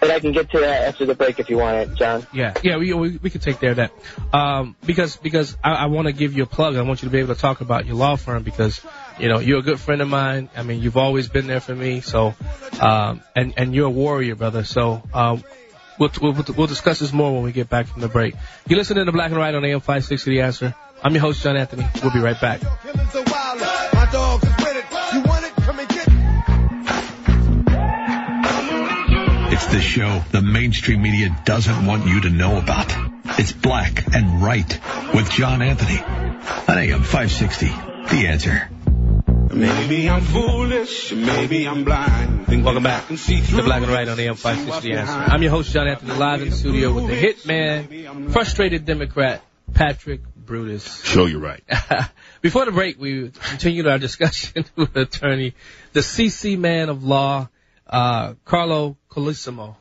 [0.00, 2.26] and I can get to that after the break if you want it, John.
[2.32, 3.92] Yeah, yeah, we we, we could take care of that.
[4.32, 6.76] Um, because because I, I want to give you a plug.
[6.76, 8.80] I want you to be able to talk about your law firm because
[9.18, 10.48] you know you're a good friend of mine.
[10.56, 12.00] I mean, you've always been there for me.
[12.00, 12.34] So,
[12.80, 14.64] um, and and you're a warrior, brother.
[14.64, 15.42] So, um,
[15.98, 18.34] we'll we'll, we'll discuss this more when we get back from the break.
[18.68, 20.74] You're listening to Black and Right on AM 560 The Answer.
[21.02, 21.86] I'm your host, John Anthony.
[22.02, 22.60] We'll be right back.
[29.70, 32.90] The show the mainstream media doesn't want you to know about.
[33.38, 34.80] It's Black and Right
[35.12, 37.66] with John Anthony on AM 560.
[37.66, 38.70] The answer.
[39.52, 42.46] Maybe I'm foolish, maybe I'm blind.
[42.46, 45.12] Think Welcome back can see to Black and Right on AM 560 The Answer.
[45.12, 49.42] I'm your host, John Anthony, live in the studio with the hitman, frustrated Democrat,
[49.74, 51.04] Patrick Brutus.
[51.04, 51.62] Show you right.
[52.40, 55.54] Before the break, we continued our discussion with attorney,
[55.92, 57.48] the CC man of law,
[57.88, 59.76] uh, Carlo Colissimo.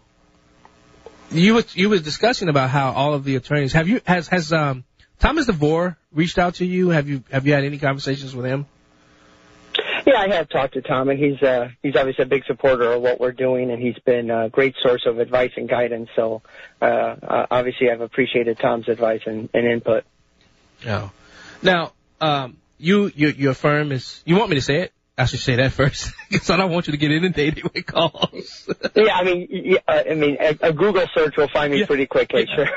[1.30, 4.54] You were, you were discussing about how all of the attorneys, have you, has, has,
[4.54, 4.86] um,
[5.20, 6.90] Thomas DeVore reached out to you?
[6.90, 8.66] Have you, have you had any conversations with him?
[10.06, 13.02] Yeah, I have talked to Tom, and he's uh, he's obviously a big supporter of
[13.02, 16.10] what we're doing, and he's been a great source of advice and guidance.
[16.16, 16.44] So,
[16.82, 20.06] uh, uh, obviously, I've appreciated Tom's advice and, and input.
[20.86, 21.12] No.
[21.62, 21.92] Now,
[22.22, 24.94] um, you, your, your firm is, you want me to say it?
[25.18, 28.70] I should say that first, because I don't want you to get inundated with calls.
[28.96, 31.86] Yeah, I mean, yeah, I mean, a, a Google search will find me Yeah.
[31.88, 32.48] pretty quickly.
[32.56, 32.70] Sure.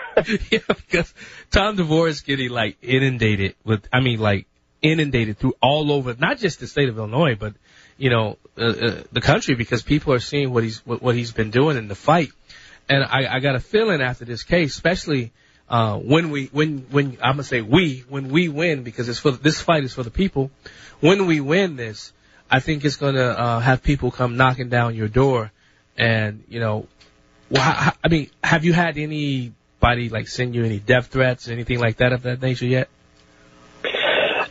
[0.51, 1.13] yeah, because
[1.51, 4.47] Tom DeVore is getting like inundated with, I mean, like
[4.83, 7.55] inundated through all over, not just the state of Illinois, but
[7.99, 11.33] you know, uh, uh, the country because people are seeing what he's what, what he's
[11.33, 12.31] been doing in the fight,
[12.89, 15.33] and I, I got a feeling after this case, especially
[15.69, 19.31] uh, when we when when I'm gonna say we when we win because it's for
[19.33, 20.51] this fight is for the people.
[21.01, 22.13] When we win this,
[22.51, 25.53] I think it's gonna uh, have people come knocking down your door,
[25.97, 26.89] and you know,
[27.49, 31.79] well, how, I mean, have you had anybody like send you any death threats, anything
[31.79, 32.89] like that of that nature yet?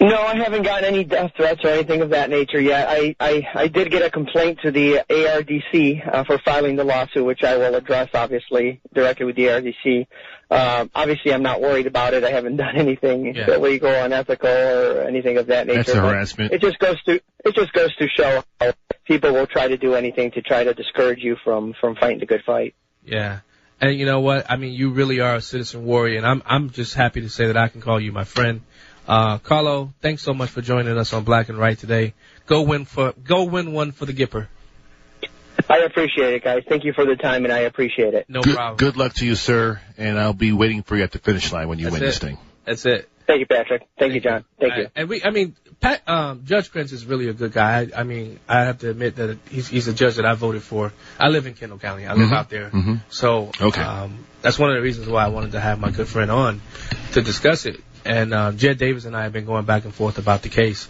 [0.01, 2.87] No, I haven't gotten any death threats or anything of that nature yet.
[2.87, 7.25] I, I, I did get a complaint to the ARDC uh, for filing the lawsuit,
[7.25, 10.07] which I will address, obviously, directly with the ARDC.
[10.51, 12.23] Um, obviously, I'm not worried about it.
[12.23, 13.53] I haven't done anything Yeah.
[13.55, 15.83] illegal, unethical, or anything of that nature.
[15.83, 16.53] That's harassment.
[16.53, 18.73] It just goes to it just goes to show how
[19.05, 22.25] people will try to do anything to try to discourage you from from fighting the
[22.25, 22.73] good fight.
[23.03, 23.39] Yeah.
[23.81, 24.49] And you know what?
[24.49, 27.47] I mean, you really are a citizen warrior, and I'm I'm just happy to say
[27.47, 28.61] that I can call you my friend.
[29.09, 32.13] Uh, Carlo, thanks so much for joining us on Black and Right today.
[32.45, 34.45] Go win for go win one for the Gipper.
[35.67, 36.61] I appreciate it, guys.
[36.69, 38.27] Thank you for the time, and I appreciate it.
[38.29, 38.77] No Good, problem.
[38.77, 41.67] good luck to you, sir, and I'll be waiting for you at the finish line
[41.67, 42.05] when you That's win it.
[42.05, 42.37] this thing.
[42.65, 43.09] That's it.
[43.25, 43.87] Thank you, Patrick.
[43.97, 44.45] Thank you, John.
[44.59, 44.83] Thank you.
[44.85, 47.81] Uh, And we, I mean, Pat, um, Judge Prince is really a good guy.
[47.95, 50.61] I, I mean, I have to admit that he's, he's a judge that I voted
[50.63, 50.93] for.
[51.19, 52.05] I live in Kendall County.
[52.07, 52.33] I live Mhm.
[52.35, 52.69] out there.
[52.69, 53.01] Mhm.
[53.09, 53.81] So, Okay.
[53.81, 56.61] um, that's one of the reasons why I wanted to have my good friend on
[57.13, 57.79] to discuss it.
[58.05, 60.87] And, uh, Jed Davis and I have been going back and forth about the case.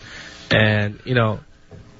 [0.51, 1.39] And, you know,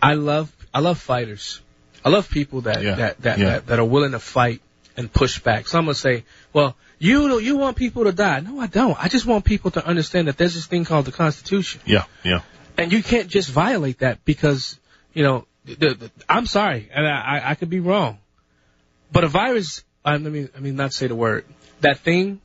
[0.02, 1.62] I love, I love fighters.
[2.04, 2.96] I love people that, Yeah.
[2.96, 3.46] that, that, Yeah.
[3.46, 4.62] that, that are willing to fight
[4.98, 5.68] and push back.
[5.68, 8.40] Some will say, well, you, you want people to die.
[8.42, 8.98] No, I don't.
[9.02, 12.42] I just want people to understand that there's this thing called the Constitution Yeah, yeah.
[12.78, 14.78] and you can't just violate that because
[15.14, 18.18] you know the, the, I'm sorry and I, I I could be wrong,
[19.14, 21.46] but a virus I mean I mean not say the word
[21.82, 22.42] that thing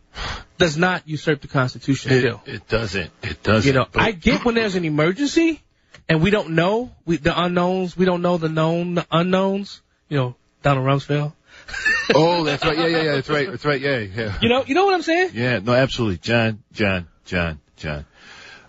[0.58, 2.12] does not usurp the Constitution.
[2.12, 3.10] It, still, it doesn't.
[3.22, 3.66] It doesn't.
[3.66, 5.62] you know I get when there's an emergency
[6.08, 9.80] and we don't know we, the unknowns we don't know the known the unknowns.
[10.08, 11.32] You know Donald Rumsfeld.
[12.14, 12.76] oh, that's right.
[12.76, 13.12] Yeah, yeah, yeah.
[13.14, 13.50] That's right.
[13.50, 13.80] That's right.
[13.80, 14.38] Yeah, yeah.
[14.40, 15.30] You know you know what I'm saying?
[15.34, 16.18] Yeah, no, absolutely.
[16.18, 18.04] John, John, John, John.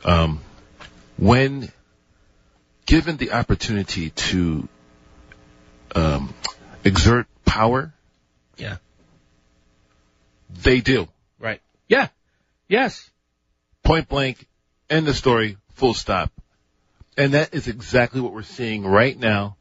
[0.03, 0.41] Um,
[1.17, 1.71] when
[2.85, 4.67] given the opportunity to
[5.95, 6.33] um,
[6.83, 7.93] exert power,
[8.57, 8.77] Yeah.
[10.63, 11.07] they do.
[11.87, 12.07] Yeah.
[12.67, 13.09] Yes.
[13.83, 14.47] Point blank,
[14.89, 16.31] end the story, full stop.
[17.17, 19.57] And that is exactly what we're seeing right now.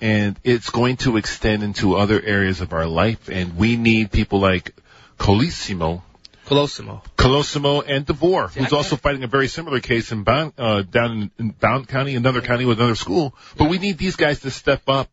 [0.00, 3.28] And it's going to extend into other areas of our life.
[3.28, 4.74] And we need people like
[5.18, 6.02] Colissimo,
[6.46, 7.02] Colosimo.
[7.16, 11.30] Colosimo and DeVore, I who's also fighting a very similar case in Bond, uh, down
[11.38, 13.34] in, Bond County, another county with another school.
[13.56, 15.08] But we need these guys to step up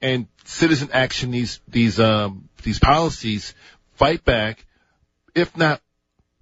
[0.00, 3.54] and citizen action these these um these policies,
[3.94, 4.64] fight back.
[5.34, 5.80] If not,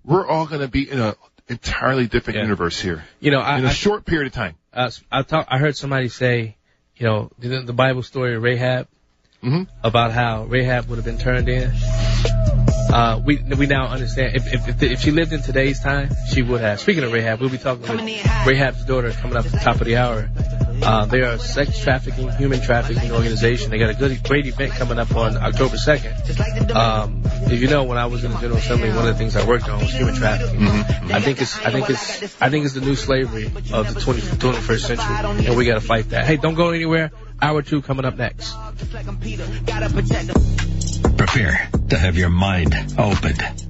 [0.05, 1.15] we're all going to be in a
[1.49, 2.43] entirely different Yeah.
[2.45, 4.55] universe here You know I, in a I short period of time.
[4.73, 6.57] uh, I talk, I heard somebody say,
[6.97, 8.87] you know, the, the Bible story of Rahab
[9.43, 9.63] Mm-hmm.
[9.83, 11.71] about how Rahab would have been turned in.
[12.93, 16.43] Uh, we we now understand if if if, if she lived in today's time, she
[16.43, 16.79] would have.
[16.81, 18.01] Speaking of Rahab, we'll be talking about
[18.47, 20.29] Rahab's daughter coming up at the top of the hour.
[20.83, 23.71] Uh, they are a sex trafficking, human trafficking organization.
[23.71, 26.71] They got a good, great event coming up on October 2nd.
[26.75, 27.23] Um,
[27.53, 29.47] if you know, when I was in the General Assembly, one of the things I
[29.47, 30.67] worked on was human trafficking.
[30.67, 34.21] I think it's, I think it's, I think it's the new slavery of the 20,
[34.21, 36.27] 21st century, and we got to fight that.
[36.27, 37.11] Hey, don't go anywhere.
[37.43, 38.55] Hour two coming up next.
[41.17, 43.70] Prepare to have your mind opened.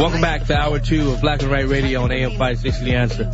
[0.00, 3.30] Welcome back to hour two of Black and Right Radio on AM 560 The Answer.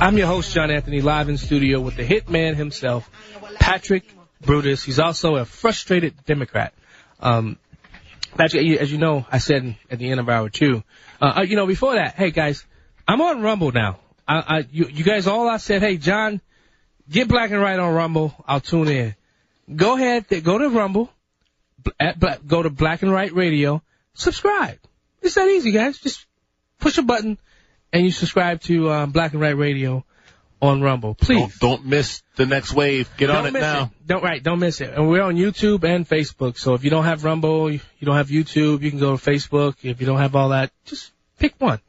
[0.00, 3.08] I'm your host, John Anthony, live in studio with the hitman himself,
[3.60, 4.02] Patrick
[4.40, 4.82] Brutus.
[4.82, 6.74] He's also a frustrated Democrat.
[7.20, 7.56] Um,
[8.36, 10.82] Patrick, as you know, I said at the end of hour two,
[11.22, 12.66] uh, uh, you know, before that, hey guys,
[13.06, 14.00] I'm on Rumble now.
[14.26, 16.40] I, I, you, you guys all I said, hey John,
[17.08, 18.34] get Black and Right on Rumble.
[18.44, 19.14] I'll tune in.
[19.72, 21.12] Go ahead, go to Rumble,
[22.00, 24.80] at, go to Black and Right Radio, subscribe.
[25.22, 25.98] It's that easy, guys.
[25.98, 26.26] Just
[26.78, 27.38] push a button
[27.92, 30.04] and you subscribe to um, Black and Right Radio
[30.60, 31.14] on Rumble.
[31.14, 31.58] Please.
[31.58, 33.08] Don't, don't miss the next wave.
[33.16, 33.82] Get on Don't it miss now.
[33.84, 34.06] It.
[34.06, 34.42] Don't right.
[34.42, 34.92] Don't miss it.
[34.94, 36.58] And we're on YouTube and Facebook.
[36.58, 39.22] So if you don't have Rumble, you you don't have YouTube, you can go to
[39.22, 39.76] Facebook.
[39.82, 41.80] If you don't have all that, just pick one.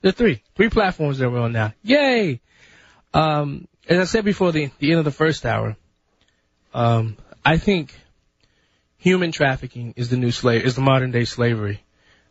[0.00, 1.74] There are three, three platforms that we're on now.
[1.82, 2.40] Yay!
[3.12, 5.76] Um, as I said before the the end of the first hour,
[6.74, 7.94] um, I think
[8.98, 11.82] human trafficking is the new slave, is the modern day slavery.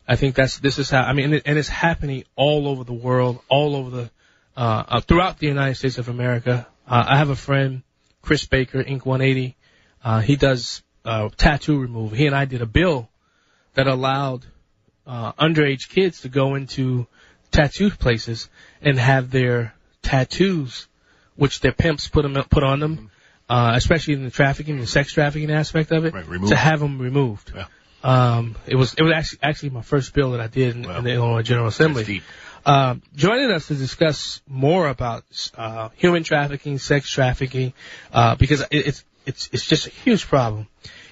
[0.08, 2.82] I think that's this is how I mean, and, it, and it's happening all over
[2.82, 4.10] the world, all over the
[4.56, 6.66] uh, uh, throughout the United States of America.
[6.88, 7.82] Uh, I have a friend,
[8.22, 9.54] Chris Baker, Ink 180.
[10.02, 12.16] Uh, he does uh, tattoo removal.
[12.16, 13.10] He and I did a bill
[13.74, 14.46] that allowed
[15.06, 17.06] uh, underage kids to go into
[17.50, 18.48] tattoo places
[18.80, 20.88] and have their tattoos,
[21.36, 23.10] which their pimps put them put on them,
[23.50, 26.98] uh, especially in the trafficking, the sex trafficking aspect of it, Right, to have them
[26.98, 27.52] removed.
[27.54, 27.66] Yeah.
[28.08, 31.04] Um, it was it was actually actually my first bill that I did in, in
[31.04, 32.22] the Illinois General Assembly.
[32.64, 35.24] Um, joining us to discuss more about
[35.56, 37.74] uh, human trafficking, sex trafficking,
[38.12, 40.68] uh, because it, it's it's it's just a huge problem.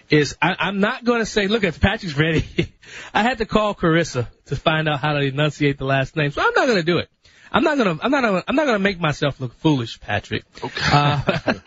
[0.08, 2.46] Is I, I'm not going to say, look, if Patrick's ready,
[3.14, 6.40] I had to call Carissa to find out how to enunciate the last name, so
[6.40, 7.10] I'm not going to do it.
[7.52, 10.44] I'm not gonna, I'm not gonna, I'm not gonna make myself look foolish, Patrick.
[10.92, 11.20] Uh,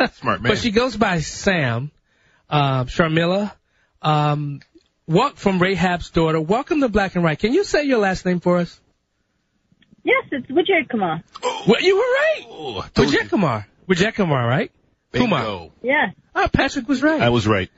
[0.13, 0.51] Smart man.
[0.51, 1.91] but she goes by Sam,
[2.49, 3.53] uh, Sharmila,
[4.01, 4.59] um,
[5.09, 6.39] walk from Rahab's daughter.
[6.39, 7.37] Welcome to Black and Right.
[7.37, 8.79] Can you say your last name for us?
[10.03, 11.21] Yes, it's Vijay Kumar.
[11.67, 12.45] Well, you were right.
[12.47, 13.25] Oh, I you.
[13.27, 13.67] Kumar.
[13.89, 14.71] Vijay Kumar, right?
[15.11, 15.41] Kumar.
[15.41, 15.73] Bingo.
[15.83, 16.13] Yes.
[16.35, 17.21] Oh, Patrick was right.
[17.21, 17.69] I was right.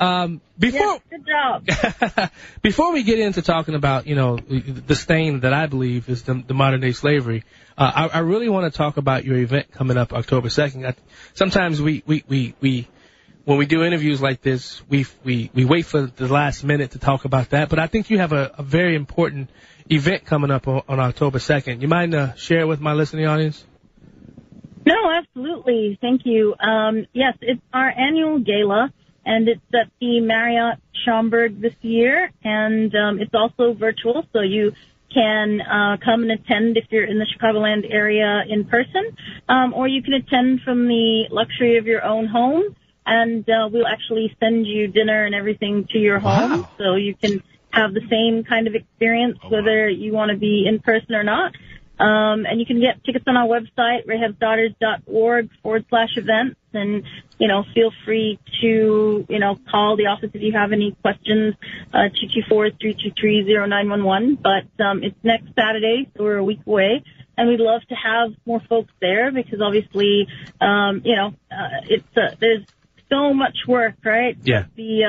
[0.00, 2.30] Um, before Yes, good job.
[2.62, 6.42] before we get into talking about you know the stain that I believe is the,
[6.46, 7.44] the modern day slavery,
[7.76, 10.86] uh, I, I really want to talk about your event coming up October second.
[10.86, 10.94] I-
[11.34, 12.88] Sometimes we, we, we, we
[13.44, 16.98] when we do interviews like this, we we we wait for the last minute to
[16.98, 17.68] talk about that.
[17.68, 19.50] But I think you have a, a very important
[19.88, 21.82] event coming up on, on October second.
[21.82, 23.64] You mind uh, share it with my listening audience?
[24.86, 25.98] No, absolutely.
[26.00, 26.54] Thank you.
[26.58, 28.92] Um, yes, it's our annual gala,
[29.24, 34.72] and it's at the Marriott Schaumburg this year, and um, it's also virtual, so you
[35.12, 39.16] can uh, come and attend if you're in the Chicagoland area in person,
[39.48, 42.76] um, or you can attend from the luxury of your own home,
[43.10, 46.68] and uh, we'll actually send you dinner and everything to your home, Wow.
[46.78, 47.42] so you can
[47.72, 51.52] have the same kind of experience whether you want to be in person or not.
[51.98, 56.56] Um, and you can get tickets on our website, rahabsdaughters.org forward slash events.
[56.72, 57.02] And,
[57.38, 61.56] you know, feel free to, you know, call the office if you have any questions,
[61.92, 62.08] uh,
[62.50, 64.38] 224-323-0911.
[64.40, 67.02] But, um, it's next Saturday, so we're a week away.
[67.36, 70.26] And we'd love to have more folks there because obviously,
[70.60, 72.64] um, you know, uh, it's, uh, there's
[73.10, 74.36] so much work, right?
[74.42, 74.64] Yeah.
[74.76, 75.04] The,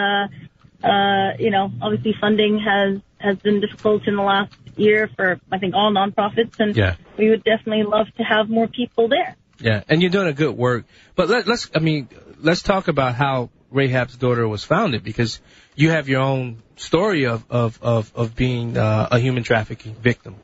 [0.84, 5.39] uh, uh, you know, obviously funding has, has been difficult in the last year for,
[5.52, 6.95] I think, all nonprofits, and Yeah.
[7.18, 9.36] we would definitely love to have more people there.
[9.60, 10.86] Yeah, and you're doing a good work.
[11.16, 15.39] But let, let's, I mean, let's talk about how Rahab's daughter was founded because
[15.76, 20.36] you have your own story of of of, of being uh, a human trafficking victim.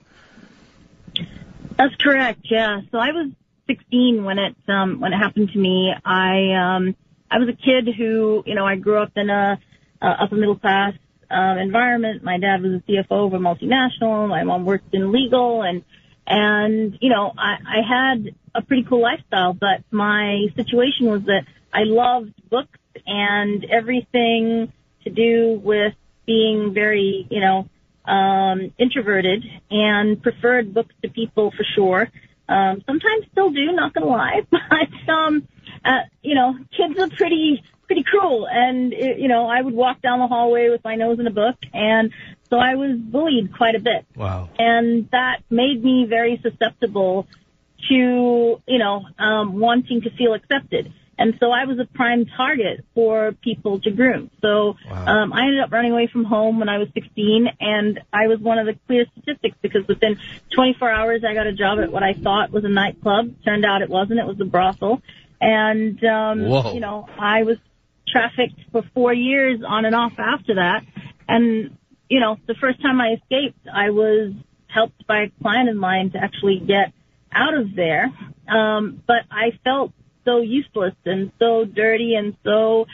[1.77, 2.41] That's correct.
[2.49, 2.81] Yeah.
[2.91, 3.31] So I was
[3.67, 5.93] 16 when it um, when it happened to me.
[6.05, 6.95] I um,
[7.29, 9.59] I was a kid who you know I grew up in a,
[10.01, 10.93] a upper middle class
[11.29, 12.23] um, environment.
[12.23, 14.27] My dad was a CFO of a multinational.
[14.29, 15.83] My mom worked in legal, and
[16.25, 19.53] and you know I, I had a pretty cool lifestyle.
[19.53, 24.71] But my situation was that I loved books and everything
[25.03, 25.93] to do with
[26.25, 27.69] being very you know
[28.05, 32.09] um, introverted and preferred books to people for sure.
[32.49, 35.47] Um, sometimes still do, not gonna lie, but um,
[35.87, 40.01] uh, you know, kids are pretty pretty cruel, and it, you know, I would walk
[40.01, 42.11] down the hallway with my nose in a book, and
[42.49, 44.05] so I was bullied quite a bit.
[44.15, 44.49] Wow.
[44.59, 47.27] And that made me very susceptible
[47.89, 50.93] to, you know, um, wanting to feel accepted.
[51.19, 54.29] And so I was a prime target for people to groom.
[54.41, 58.27] So um, I ended up running away from home when I was 16, and I
[58.27, 60.19] was one of the clear statistics because within
[60.53, 63.33] 24 hours I got a job at what I thought was a nightclub.
[63.43, 65.01] Turned out it wasn't; it was a brothel.
[65.39, 66.73] And um, Whoa.
[66.73, 67.57] you know, I was
[68.07, 70.83] trafficked for four years on and off after that.
[71.27, 71.77] And
[72.09, 74.33] you know, the first time I escaped, I was
[74.67, 76.93] helped by a client of mine to actually get
[77.31, 78.11] out of there.
[78.47, 79.91] Um, but I felt
[80.25, 82.85] so useless and so dirty and so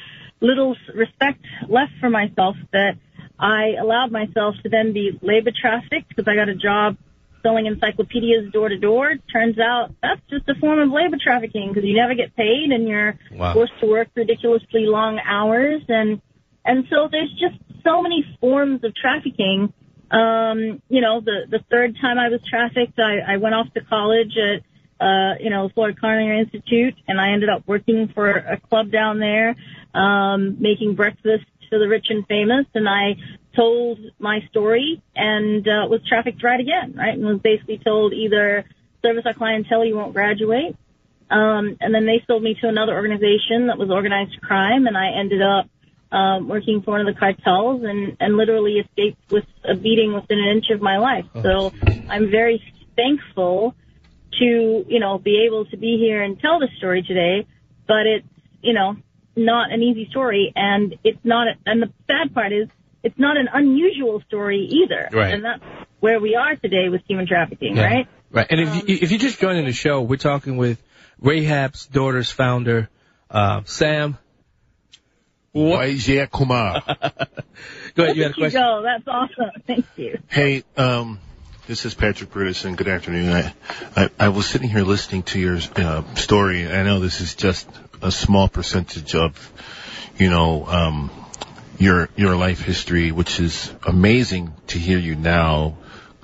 [0.41, 2.97] little respect left for myself that
[3.39, 6.97] I allowed myself to then be labor trafficked because I got a job
[7.43, 9.13] selling encyclopedias door to door.
[9.31, 12.87] Turns out that's just a form of labor trafficking because you never get paid and
[12.87, 13.53] you're Wow.
[13.53, 16.21] forced to work ridiculously long hours and
[16.65, 19.73] and so there's just so many forms of trafficking.
[20.09, 23.81] Um, you know, the the third time I was trafficked, I, I went off to
[23.81, 24.61] college at
[25.03, 29.19] uh, you know, Florida Culinary Institute, and I ended up working for a club down
[29.19, 29.55] there,
[29.93, 31.43] um, making breakfast
[31.73, 33.15] for the rich and famous, and I
[33.55, 38.65] told my story and uh, was trafficked right again, right, and was basically told either
[39.01, 40.75] service our clientele, you won't graduate,
[41.31, 45.17] um, and then they sold me to another organization that was organized crime, and I
[45.19, 45.65] ended up
[46.15, 50.37] um, working for one of the cartels and, and literally escaped with a beating within
[50.37, 51.25] an inch of my life.
[51.41, 51.73] So
[52.07, 52.61] I'm very
[52.95, 53.73] thankful
[54.37, 57.47] to, you know, be able to be here and tell the story today,
[57.87, 58.27] but it's,
[58.61, 58.95] you know,
[59.35, 62.67] not an easy story and it's not, a, and the sad part is
[63.03, 65.09] it's not an unusual story either.
[65.11, 65.33] Right.
[65.33, 65.63] And that's
[65.99, 67.83] where we are today with human trafficking, Yeah.
[67.85, 68.07] right?
[68.31, 68.47] Right.
[68.49, 70.81] And if you, if you just joined in the show, we're talking with
[71.21, 72.89] Rahab's daughter's founder,
[73.29, 74.17] uh, Sam.
[75.55, 76.81] Vijay Kumar.
[77.95, 78.15] Go ahead.
[78.17, 78.61] You had a Look at question.
[78.61, 78.81] go.
[78.81, 79.51] That's awesome.
[79.67, 80.17] Thank you.
[80.27, 81.19] Hey, um,
[81.67, 82.75] this is Patrick Burdison.
[82.75, 83.29] Good afternoon.
[83.31, 83.53] I,
[83.95, 86.67] I, I was sitting here listening to your uh, story.
[86.67, 87.69] I know this is just
[88.03, 89.51] a small percentage of,
[90.17, 91.11] you know, um,
[91.77, 95.77] your your life history, which is amazing to hear you now.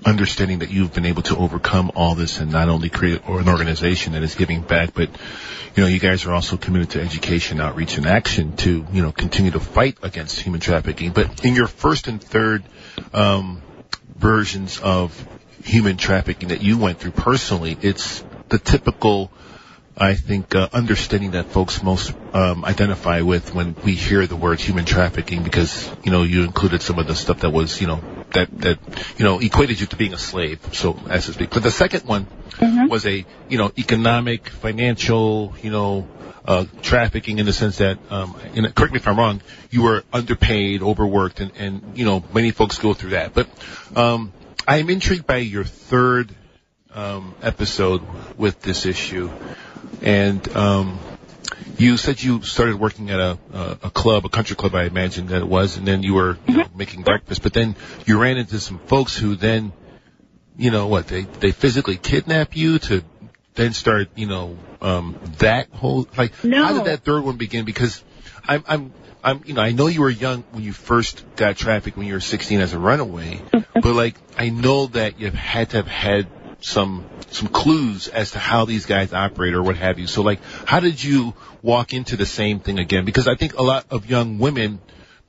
[0.06, 4.14] Understanding that you've been able to overcome all this and not only create an organization
[4.14, 5.10] that is giving back, but
[5.76, 9.12] you know, you guys are also committed to education, outreach, and action to, you know,
[9.12, 11.12] continue to fight against human trafficking.
[11.12, 12.64] But in your first and third
[13.14, 13.62] um,
[14.18, 15.28] versions of
[15.64, 19.32] human trafficking that you went through personally, it's the typical,
[20.00, 24.62] I think, uh, understanding that folks most um, identify with when we hear the word
[24.62, 28.02] human trafficking, because you know you included some of the stuff that was, you know,
[28.32, 28.80] that that
[29.18, 31.50] you know equated you to being a slave, so as to speak.
[31.50, 32.28] But the second one
[32.90, 36.08] was a, you know, economic, financial, you know.
[36.46, 40.04] Uh, trafficking in the sense that, um, and correct me if I'm wrong, you were
[40.12, 43.34] underpaid, overworked, and, and you know many folks go through that.
[43.36, 43.48] But
[43.96, 44.32] um,
[44.68, 46.34] I'm intrigued by your third
[46.94, 48.02] um, episode
[48.38, 49.30] with this issue,
[50.02, 51.00] and um,
[51.78, 55.28] you said you started working at a, a a club, a country club, I imagine
[55.28, 57.42] that it was, and then you were you know, making breakfast.
[57.44, 57.76] But then
[58.06, 59.74] you ran into some folks who then,
[60.58, 63.04] you know, what they they physically kidnap you to
[63.56, 66.66] then start, you know, um, that whole like No.
[66.66, 67.66] how did that third one begin?
[67.66, 68.04] Because
[68.48, 71.98] I'm I'm I'm you know I know you were young when you first got trafficked
[71.98, 75.78] when you were 16 as a runaway, but like I know that you've had to
[75.78, 76.28] have had
[76.62, 80.08] some some clues as to how these guys operate or what have you.
[80.08, 83.06] So like, how did you walk into the same thing again?
[83.06, 84.80] Because I think a lot of young women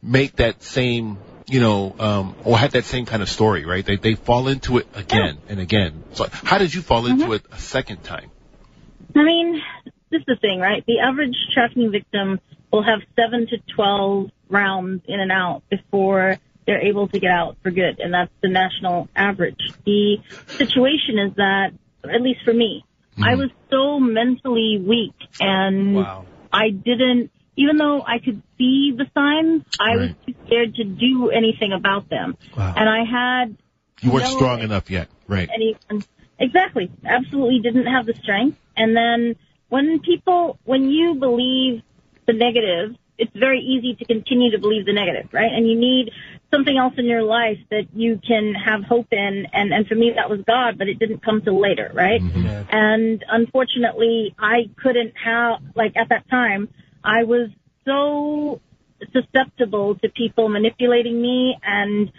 [0.03, 1.19] make that same
[1.51, 3.85] you know, um, or have that same kind of story, right?
[3.85, 6.05] They they fall into it again and again.
[6.13, 8.31] So how did you fall into it a second time?
[9.17, 9.61] I mean,
[10.11, 10.85] this is the thing, right?
[10.87, 12.41] The average trafficking victim
[12.73, 16.39] will have seven to twelve rounds in and out before
[16.71, 19.59] they're able to get out for good, and that's the national average.
[19.85, 21.73] The situation is that,
[22.05, 23.25] at least for me, mm-hmm.
[23.25, 26.27] I was so mentally weak, and Wow.
[26.53, 31.31] I didn't even though I could see the signs, I was too scared to do
[31.31, 32.39] anything about them.
[32.57, 32.75] Wow.
[32.77, 33.57] And I had
[34.01, 35.49] You weren't no strong enough yet, right?
[35.53, 35.77] any
[36.39, 39.37] exactly absolutely didn't have the strength and then
[39.69, 41.83] when people when you believe
[42.27, 46.11] the negative it's very easy to continue to believe the negative right and you need
[46.51, 49.47] something else in your life that you can have hope in.
[49.53, 52.21] And and for me that was god but it didn't come till later right?
[52.21, 52.75] Mm-hmm.
[52.75, 56.69] And unfortunately i couldn't have like at that time
[57.05, 57.49] i was
[57.85, 58.61] so
[59.13, 62.13] susceptible to people manipulating me and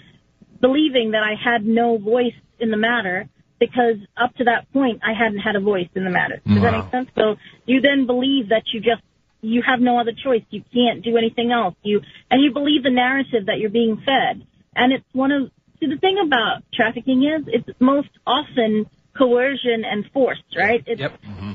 [0.59, 3.27] believing that I had no voice in the matter
[3.59, 6.41] because up to that point I hadn't had a voice in the matter.
[6.45, 7.09] Does that make sense?
[7.15, 9.01] So you then believe that you just
[9.41, 10.43] you have no other choice.
[10.49, 11.75] You can't do anything else.
[11.83, 14.45] You and you believe the narrative that you're being fed.
[14.75, 20.09] And it's one of see the thing about trafficking is it's most often coercion and
[20.11, 20.83] force, right?
[20.87, 21.01] It's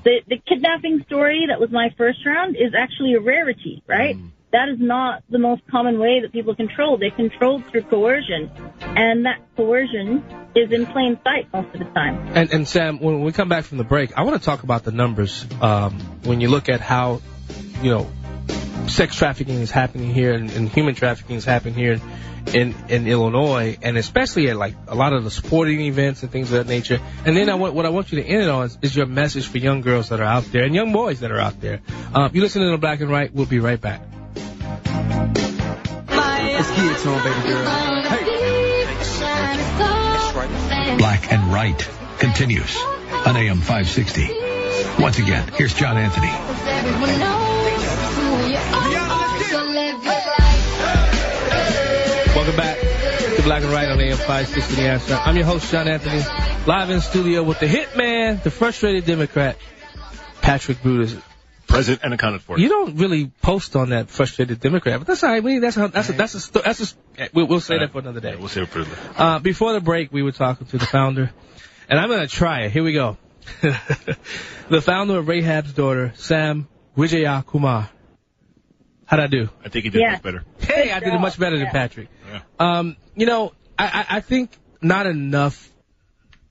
[0.04, 4.16] the the kidnapping story that was my first round is actually a rarity, right?
[4.52, 6.96] That is not the most common way that people control.
[6.96, 10.24] They control through coercion, and that coercion
[10.54, 12.28] is in plain sight most of the time.
[12.34, 14.84] And, and Sam, when we come back from the break, I want to talk about
[14.84, 15.44] the numbers.
[15.60, 17.20] Um, when you look at how,
[17.82, 18.10] you know,
[18.88, 22.00] sex trafficking is happening here and, and human trafficking is happening here
[22.54, 26.52] in, in Illinois, and especially at like a lot of the sporting events and things
[26.52, 27.00] of that nature.
[27.24, 29.06] And then I want, what I want you to end it on is, is your
[29.06, 31.80] message for young girls that are out there and young boys that are out there.
[32.14, 33.32] Um, you listen to the Black and Right.
[33.32, 34.02] We'll be right back.
[36.08, 37.86] Let's get it to him, baby girl.
[40.98, 42.76] Black and Right continues
[43.26, 45.02] on AM 560.
[45.02, 47.45] Once again, here's John Anthony.
[52.46, 52.78] Welcome back
[53.34, 55.14] to Black and Right on AM 560 The Answer.
[55.14, 56.22] I'm your host, John Anthony,
[56.64, 59.58] live in studio with the hitman, the frustrated Democrat,
[60.42, 61.16] Patrick Brutus.
[61.66, 62.56] Present and accounted for.
[62.56, 65.42] You don't really post on that frustrated Democrat, but that's all right.
[65.42, 67.98] We, that's a, that's a, that's a, sto- that's a, we'll, we'll say that for
[67.98, 68.36] another day.
[68.36, 68.96] We'll save it for the.
[69.20, 71.32] Uh, before the break, we were talking to the founder,
[71.88, 72.70] and I'm going to try it.
[72.70, 73.16] Here we go.
[74.70, 77.90] the founder of Rahab's daughter, Sam Vijaya Kumar.
[79.06, 79.48] How'd I do?
[79.64, 80.12] I think he did Yeah.
[80.12, 80.44] much better.
[80.60, 82.08] Hey, I did it much better than Patrick.
[82.58, 85.70] Um, you know, I, I, think not enough,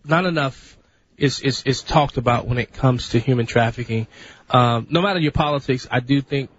[0.04, 0.78] not enough
[1.18, 4.08] is, is, is talked about when it comes to human trafficking.
[4.50, 6.50] Um, no matter your politics, I do think,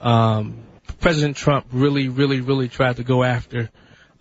[0.00, 0.62] um,
[1.00, 3.70] President Trump really, really, really tried to go after,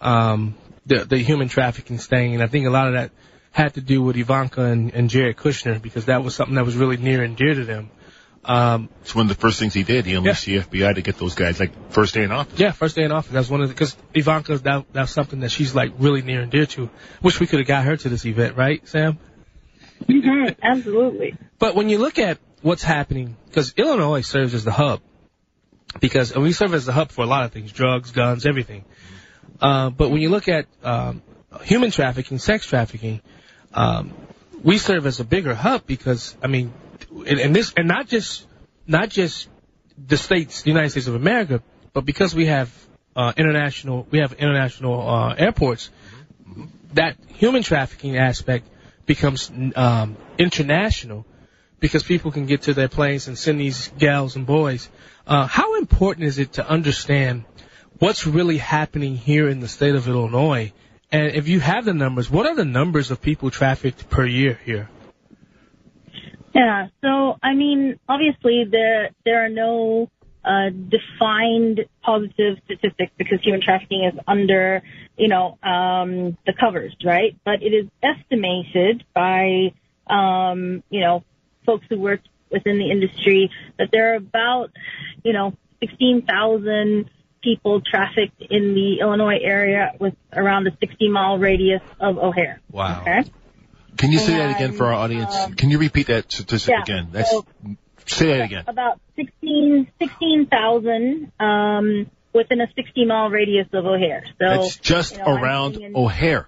[0.02, 0.56] um,
[0.86, 2.34] the, the human trafficking thing.
[2.34, 3.12] And I think a lot of that
[3.52, 6.76] had to do with Ivanka and, and Jared Kushner because that was something that was
[6.76, 7.90] really near and dear to them.
[8.48, 10.06] Um, It's one of the first things he did.
[10.06, 12.60] He unleashed the FBI to get those guys like first day in office.
[12.60, 13.32] yeah, first day in office.
[13.32, 16.52] That's one of the, because Ivanka, that, that's something that she's like really near and
[16.52, 16.90] dear to.
[17.24, 19.18] Wish we could have got her to this event, right, Sam?
[20.08, 21.36] Mm-hmm, absolutely.
[21.58, 25.02] But when you look at what's happening, because Illinois serves as the hub,
[26.00, 28.86] because and we serve as the hub for a lot of things, drugs, guns, everything.
[29.62, 31.22] Uh, but when you look at um,
[31.64, 33.22] human trafficking, sex trafficking,
[33.74, 34.14] um,
[34.62, 36.74] we serve as a bigger hub because I mean,
[37.28, 38.46] and, and this, and not just
[38.88, 39.48] not just
[39.98, 41.62] the states, the United States of America,
[41.94, 42.72] but because we have
[43.16, 45.90] uh, international, we have international uh, airports.
[46.94, 48.68] That human trafficking aspect
[49.06, 51.26] becomes um, international
[51.80, 54.90] because people can get to their planes and send these gals and boys.
[55.28, 57.44] Uh, how important is it to understand
[58.00, 60.72] what's really happening here in the state of Illinois?
[61.12, 64.60] And if you have the numbers, what are the numbers of people trafficked per year
[64.66, 64.90] here?
[66.56, 66.88] Yeah.
[67.02, 70.10] So, I mean, obviously there there are no
[70.46, 74.82] uh, defined positive statistics because human trafficking is under,
[75.18, 77.36] you know, um, the covers, right?
[77.44, 79.74] But it is estimated by,
[80.08, 81.24] um, you know,
[81.66, 84.72] folks who work within the industry that there are about,
[85.24, 87.10] you know, 16,000
[87.42, 92.62] people trafficked in the Illinois area with around a 60 mile radius of O'Hare.
[92.72, 93.02] Wow.
[93.02, 93.30] Okay.
[93.98, 95.36] Can you say that again for our audience?
[95.56, 97.08] Can you repeat that statistic yeah, again?
[97.12, 97.46] That's so-
[98.06, 98.64] say that again.
[98.68, 104.24] About 16 16,000 um, within a 60 mile radius of O'Hare.
[104.28, 106.48] So That's just you know, around thinking- O'Hare.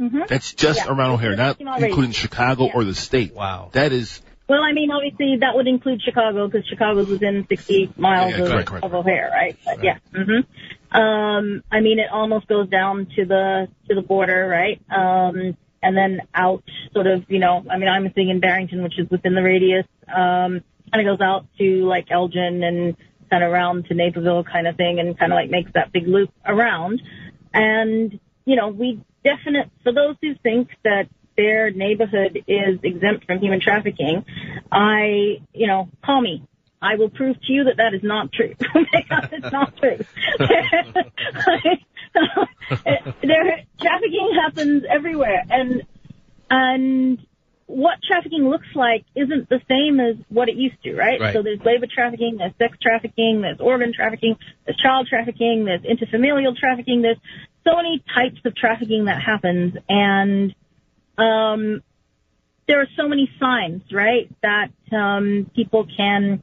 [0.00, 0.28] Mhm.
[0.28, 2.16] That's just Yeah, around O'Hare, not including radius.
[2.16, 3.34] Chicago or the state.
[3.34, 3.70] Wow.
[3.72, 8.30] That is Well, I mean, obviously that would include Chicago because Chicago's within 60 miles
[8.32, 8.84] Yeah, yeah, of, correct, correct.
[8.84, 9.56] of O'Hare, right?
[9.64, 9.98] But yeah.
[10.14, 14.80] hmm Um, I mean, it almost goes down to the to the border, right?
[14.90, 15.56] Um,
[15.86, 17.64] and then out, sort of, you know.
[17.70, 19.86] I mean, I'm sitting in Barrington, which is within the radius.
[20.08, 20.62] Um,
[20.92, 22.96] kind of goes out to like Elgin and
[23.30, 26.08] kind of around to Naperville, kind of thing, and kind of like makes that big
[26.08, 27.00] loop around.
[27.54, 33.38] And you know, we definite for those who think that their neighborhood is exempt from
[33.38, 34.24] human trafficking,
[34.72, 36.42] I, you know, call me.
[36.80, 38.54] I will prove to you that that is not true.
[38.58, 39.98] because it's not true.
[43.22, 45.82] there, trafficking happens everywhere, and
[46.50, 47.26] and
[47.66, 51.20] what trafficking looks like isn't the same as what it used to, right?
[51.20, 51.34] Right.
[51.34, 56.56] So there's labor trafficking, there's sex trafficking, there's organ trafficking, there's child trafficking, there's interfamilial
[56.56, 57.18] trafficking, there's
[57.64, 60.54] so many types of trafficking that happens, and
[61.18, 61.82] um,
[62.68, 66.42] there are so many signs, right, that um, people can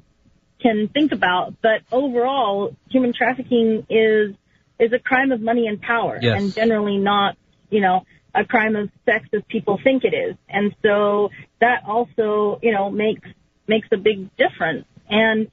[0.61, 1.55] can think about.
[1.61, 4.35] But overall, human trafficking is
[4.79, 6.41] is a crime of money and power, Yes.
[6.41, 7.37] and generally not,
[7.69, 8.05] you know,
[8.35, 10.35] a crime of sex as people think it is.
[10.49, 11.29] And so
[11.61, 13.27] that also, you know, makes
[13.67, 14.85] makes a big difference.
[15.09, 15.49] And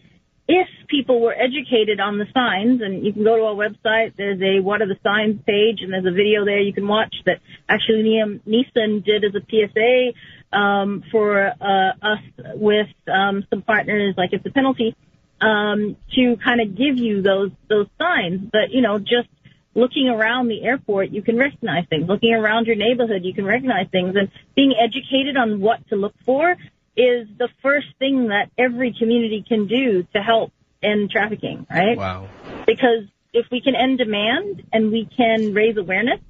[0.48, 4.40] if people were educated on the signs, and you can go to our website, there's
[4.40, 7.38] a what are the signs page, and there's a video there you can watch that
[7.68, 12.18] actually Liam Neeson did as a PSA um, for uh, us
[12.54, 14.96] with um, some partners, like it's a penalty,
[15.40, 18.48] um, to kind of give you those those signs.
[18.50, 19.28] But you know, just
[19.74, 22.08] looking around the airport, you can recognize things.
[22.08, 24.16] Looking around your neighborhood, you can recognize things.
[24.16, 26.56] And being educated on what to look for
[26.96, 31.96] is the first thing that every community can do to help end trafficking, right?
[31.96, 32.28] Wow.
[32.66, 36.20] Because if we can end demand and we can raise awareness,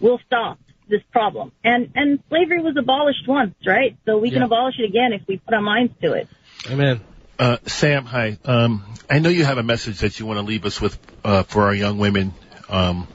[0.00, 0.58] we'll stop
[0.88, 1.52] this problem.
[1.64, 3.96] And and slavery was abolished once, right?
[4.04, 6.28] So we can abolish it again if we put our minds to it.
[6.70, 7.00] Amen.
[7.42, 8.38] Uh, Sam, hi.
[8.44, 11.42] Um, I know you have a message that you want to leave us with uh,
[11.42, 12.34] for our young women,
[12.68, 13.08] um,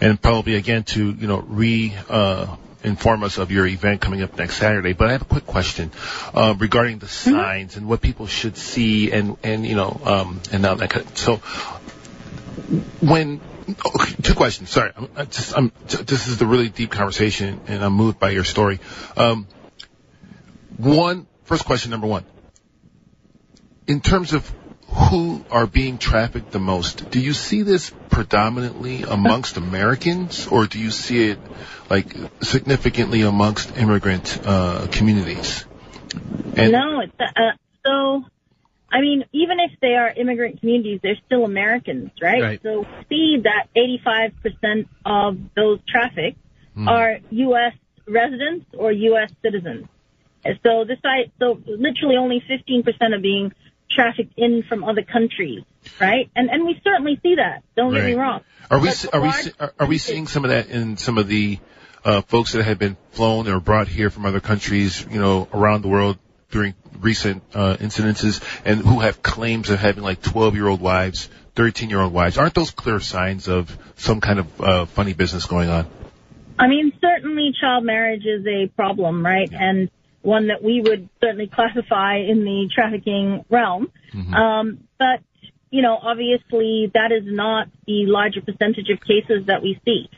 [0.00, 4.38] and probably again to you know re uh, inform us of your event coming up
[4.38, 4.94] next Saturday.
[4.94, 5.92] But I have a quick question
[6.32, 10.62] uh, regarding the signs and what people should see, and and you know, um, and
[10.62, 11.36] now that kind of- so
[13.06, 14.70] when okay, two questions.
[14.70, 18.30] Sorry, I'm, I just I'm this is a really deep conversation, and I'm moved by
[18.30, 18.80] your story.
[19.18, 19.46] Um,
[20.78, 22.24] one first question number one
[23.86, 24.50] in terms of
[24.88, 30.78] who are being trafficked the most, do you see this predominantly amongst Americans, or do
[30.78, 31.38] you see it
[31.90, 32.06] like
[32.42, 35.64] significantly amongst immigrant uh, communities?
[36.56, 37.52] And no, it's uh,
[37.84, 38.24] so.
[38.92, 42.40] I mean, even if they are immigrant communities, they're still Americans, right?
[42.40, 42.60] Right.
[42.62, 46.38] So we see that 85% of those trafficked
[46.74, 46.88] Hmm.
[46.88, 47.72] are U.S.
[48.06, 49.30] residents or U.S.
[49.42, 49.86] citizens.
[50.62, 50.98] So this
[51.38, 53.52] so literally only 15% are being
[53.94, 55.62] trafficked in from other countries,
[56.00, 56.30] right?
[56.34, 57.62] And and we certainly see that.
[57.76, 58.40] Don't get me wrong.
[58.70, 59.30] Are we are we
[59.60, 61.58] are, are we seeing some of that in some of the
[62.04, 65.82] uh, folks that have been flown or brought here from other countries, you know, around
[65.82, 66.18] the world
[66.50, 71.28] during recent uh, incidences, and who have claims of having like 12 year old wives,
[71.54, 72.38] 13 year old wives?
[72.38, 75.86] Aren't those clear signs of some kind of uh, funny business going on?
[76.58, 79.50] I mean, certainly child marriage is a problem, right?
[79.52, 79.90] And
[80.24, 83.92] one that we would certainly classify in the trafficking realm.
[84.34, 85.20] Um, but,
[85.70, 90.08] you know, obviously that is not the larger percentage of cases that we see.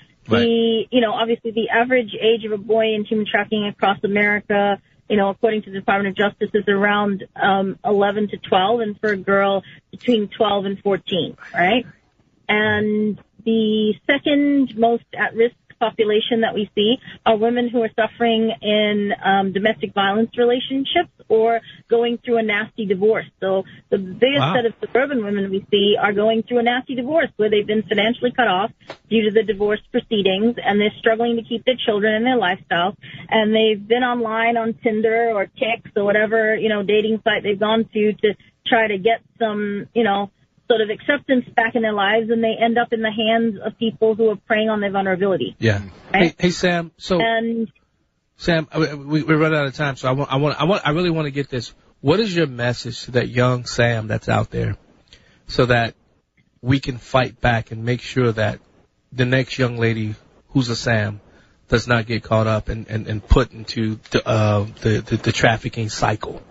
[0.40, 4.80] The, you know, obviously the average age of a boy in human trafficking across America,
[5.08, 9.00] you know, according to the Department of Justice is around, um, 11 to 12 and
[9.00, 11.86] for a girl between 12 and 14, right?
[12.48, 18.52] And the second most at risk population that we see are women who are suffering
[18.62, 23.26] in um, domestic violence relationships or going through a nasty divorce.
[23.40, 24.54] So the biggest Wow.
[24.54, 27.82] set of suburban women we see are going through a nasty divorce where they've been
[27.82, 28.70] financially cut off
[29.08, 32.96] due to the divorce proceedings and they're struggling to keep their children and their lifestyle
[33.28, 37.58] and they've been online on Tinder or Tix or whatever, you know, dating site they've
[37.58, 38.34] gone to to
[38.66, 40.30] try to get some, you know,
[40.68, 43.78] sort of acceptance back in their lives and they end up in the hands of
[43.78, 45.56] people who are preying on their vulnerability.
[45.58, 45.80] Yeah.
[46.12, 46.92] Hey, hey Sam.
[46.96, 47.68] So And
[48.36, 50.90] Sam, we we run out of time, so I want I want I want I
[50.90, 51.72] really want to get this.
[52.00, 54.76] What is your message to that young Sam that's out there,
[55.46, 55.94] so that
[56.60, 58.60] we can fight back and make sure that
[59.10, 60.14] the next young lady
[60.48, 61.20] who's a Sam
[61.68, 65.32] does not get caught up and and, and put into the, uh, the the the
[65.32, 66.42] trafficking cycle,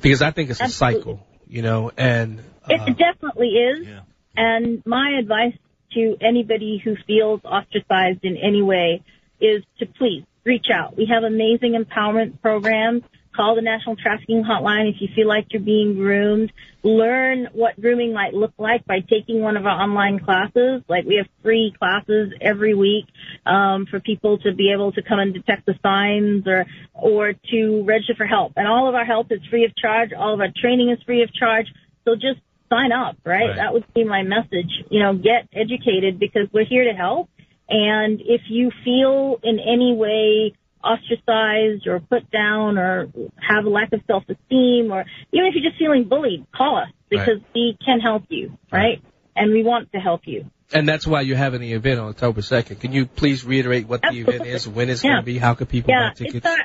[0.00, 3.88] because I think it's a cycle, you know, and It uh, definitely is.
[4.36, 5.54] And my advice
[5.94, 9.02] to anybody who feels ostracized in any way
[9.40, 10.96] is to please reach out.
[10.96, 13.02] We have amazing empowerment programs.
[13.34, 16.52] Call the National Trafficking Hotline if you feel like you're being groomed.
[16.82, 20.82] Learn what grooming might look like by taking one of our online classes.
[20.88, 23.04] Like we have free classes every week
[23.46, 27.84] um, for people to be able to come and detect the signs or or to
[27.84, 28.54] register for help.
[28.56, 30.12] And all of our help is free of charge.
[30.12, 31.66] All of our training is free of charge.
[32.04, 33.48] So just sign up, right?
[33.48, 33.56] Right.
[33.56, 34.70] That would be my message.
[34.90, 37.28] You know, get educated because we're here to help.
[37.68, 43.92] And if you feel in any way ostracized or put down or have a lack
[43.92, 48.24] of self-esteem or even if you're just feeling bullied, call us because we can help
[48.28, 49.02] you, right?
[49.36, 50.46] And we want to help you.
[50.72, 52.80] And that's why you're having the event on October 2nd.
[52.80, 55.12] Can you please reiterate what the event is, when it's Yeah.
[55.12, 56.46] going to be, how can people yeah, buy tickets?
[56.46, 56.56] Uh,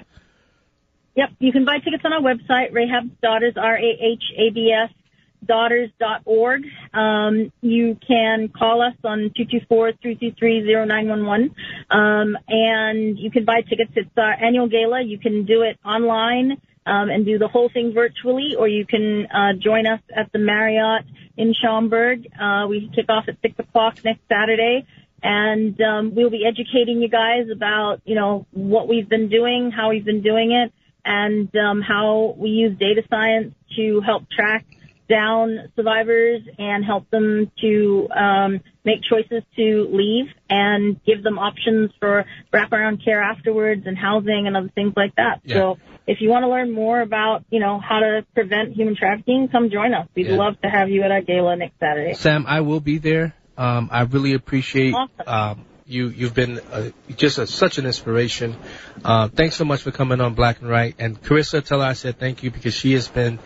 [1.16, 4.90] yep, you can buy tickets on our website, Rahab's Daughters, R-A-H-A-B-S,
[5.48, 6.64] daughters.org.
[6.94, 9.32] Um, you can call us on
[9.72, 11.52] 224-323-0911.
[11.90, 13.92] Um, and you can buy tickets.
[13.96, 15.02] It's our annual gala.
[15.04, 16.62] You can do it online.
[16.86, 20.40] Um, and do the whole thing virtually, or you can uh, join us at the
[20.40, 21.06] Marriott
[21.38, 22.28] in Schaumburg.
[22.38, 24.86] Uh, we kick off at six o'clock next Saturday,
[25.22, 29.92] and um, we'll be educating you guys about you know what we've been doing, how
[29.92, 30.74] we've been doing it,
[31.06, 34.66] and um, how we use data science to help track
[35.10, 41.92] down survivors and help them to um, make choices to leave and give them options
[42.00, 45.42] for wraparound care afterwards and housing and other things like that.
[45.44, 45.56] Yeah.
[45.56, 45.78] So
[46.08, 49.70] if you want to learn more about, you know, how to prevent human trafficking, come
[49.70, 50.08] join us.
[50.16, 50.38] We'd Yeah.
[50.38, 52.14] love to have you at our gala next Saturday.
[52.14, 53.34] Sam, I will be there.
[53.58, 55.28] Um, I really appreciate Awesome.
[55.28, 56.10] um, you.
[56.10, 58.56] You've been uh, just a, such an inspiration.
[59.04, 60.96] Uh, thanks so much for coming on Black and Right.
[61.00, 63.40] And Carissa, tell her I said thank you because she has been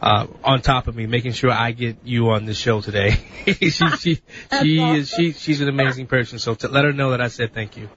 [0.00, 3.10] uh, on top of me, making sure I get you on the show today.
[3.46, 4.20] she she
[4.62, 6.38] she is she she's an amazing person.
[6.38, 7.88] So to let her know that I said thank you.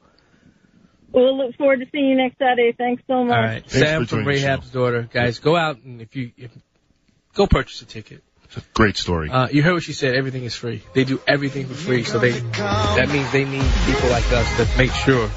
[1.11, 2.73] We'll look forward to seeing you next Saturday.
[2.77, 3.35] Thanks so much.
[3.35, 4.47] All right, Thanks Sam from joining the show.
[4.47, 6.51] Rahab's daughter, guys, go out and if you if,
[7.33, 8.23] go purchase a ticket.
[8.47, 9.29] It's a great story.
[9.29, 10.15] Uh, you heard what she said.
[10.15, 10.81] Everything is free.
[10.93, 12.03] They do everything for free.
[12.03, 15.29] So they that means they need people like us to make sure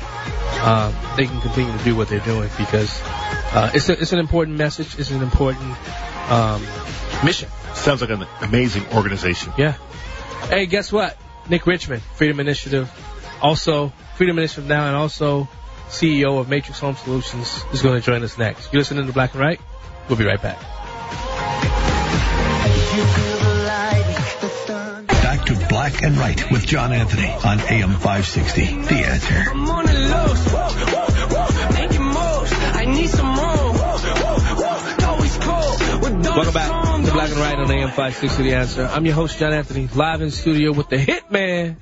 [0.63, 3.01] um, they can continue to do what they're doing because
[3.53, 4.99] uh, it's a, it's an important message.
[4.99, 5.77] It's an important
[6.31, 6.63] um,
[7.25, 7.49] mission.
[7.75, 9.53] Sounds like an amazing organization.
[9.59, 9.75] Yeah.
[10.49, 11.17] Hey, guess what?
[11.49, 12.91] Nick Richmond, Freedom Initiative,
[13.43, 15.49] also Freedom Initiative now, and also
[15.89, 18.73] CEO of Matrix Home Solutions is going to join us next.
[18.73, 19.61] You're listening to Black and Right.
[20.09, 20.80] We'll be right back.
[25.07, 28.64] Back to Black and Right with John Anthony on AM 560.
[28.64, 29.45] The answer.
[29.49, 30.45] I'm on the lows.
[30.49, 31.72] Whoa, whoa, whoa.
[31.72, 32.53] Making moves.
[32.53, 33.36] I need some more.
[33.47, 35.07] Whoa, whoa, whoa.
[35.07, 36.03] Always cold.
[36.03, 38.84] With those Welcome back to Black and Right on AM 560 The Answer.
[38.86, 41.76] I'm your host, John Anthony, live in studio with the hitman,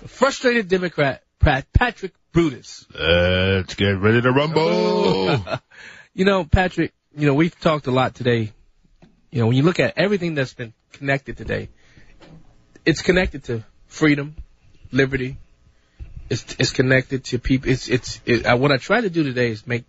[0.00, 2.86] the frustrated Democrat, Pat, Patrick Brutus.
[2.98, 5.44] Let's get ready to rumble.
[6.14, 8.50] You know, Patrick, you know, we've talked a lot today.
[9.30, 11.68] You know, when you look at everything that's been connected today,
[12.84, 14.36] it's connected to freedom,
[14.90, 15.36] liberty.
[16.30, 17.70] It's, it's connected to people.
[17.70, 19.84] It's, it's, it, uh, what I try to do today is make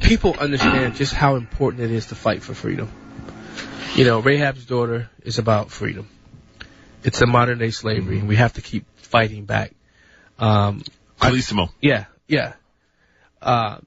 [0.00, 2.90] people understand just how important it is to fight for freedom.
[3.94, 6.08] You know, Rahab's daughter is about freedom.
[7.04, 9.72] It's a modern day slavery, and we have to keep fighting back.
[10.38, 10.82] Um,
[11.20, 11.70] Carlissimo.
[11.80, 12.54] yeah, yeah.
[13.40, 13.78] Uh,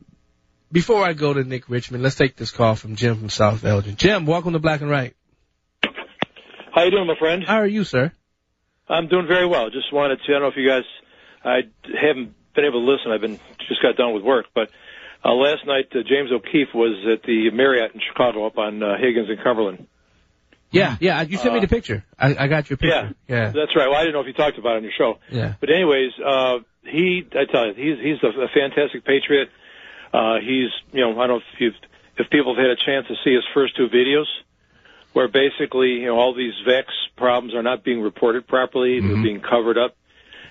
[0.72, 3.96] before I go to Nick Richmond, let's take this call from Jim from South Elgin.
[3.96, 5.16] Jim, welcome to Black and Right.
[6.74, 7.44] How you doing, my friend?
[7.46, 8.12] How are you, sir?
[8.88, 9.70] I'm doing very well.
[9.70, 10.24] Just wanted to.
[10.28, 10.84] I don't know if you guys.
[11.44, 13.12] I haven't been able to listen.
[13.12, 14.70] I've been just got done with work, but
[15.26, 18.98] uh, last night uh, James O'Keefe was at the Marriott in Chicago up on uh,
[18.98, 19.88] Higgins and Cumberland.
[20.70, 21.22] Yeah, yeah.
[21.22, 22.04] You sent me the picture.
[22.20, 23.16] I, I got your picture.
[23.28, 23.88] Yeah, yeah, That's right.
[23.88, 25.20] Well, I didn't know if you talked about it on your show.
[25.32, 25.54] yeah.
[25.60, 29.50] But anyways, uh, he, I tell you, he's he's a, a fantastic patriot.
[30.14, 31.74] Uh, he's, you know, I don't know if you've,
[32.18, 34.26] if people have had a chance to see his first two videos,
[35.14, 39.42] where basically, you know, all these VEX problems are not being reported properly; they're being
[39.42, 39.96] covered up.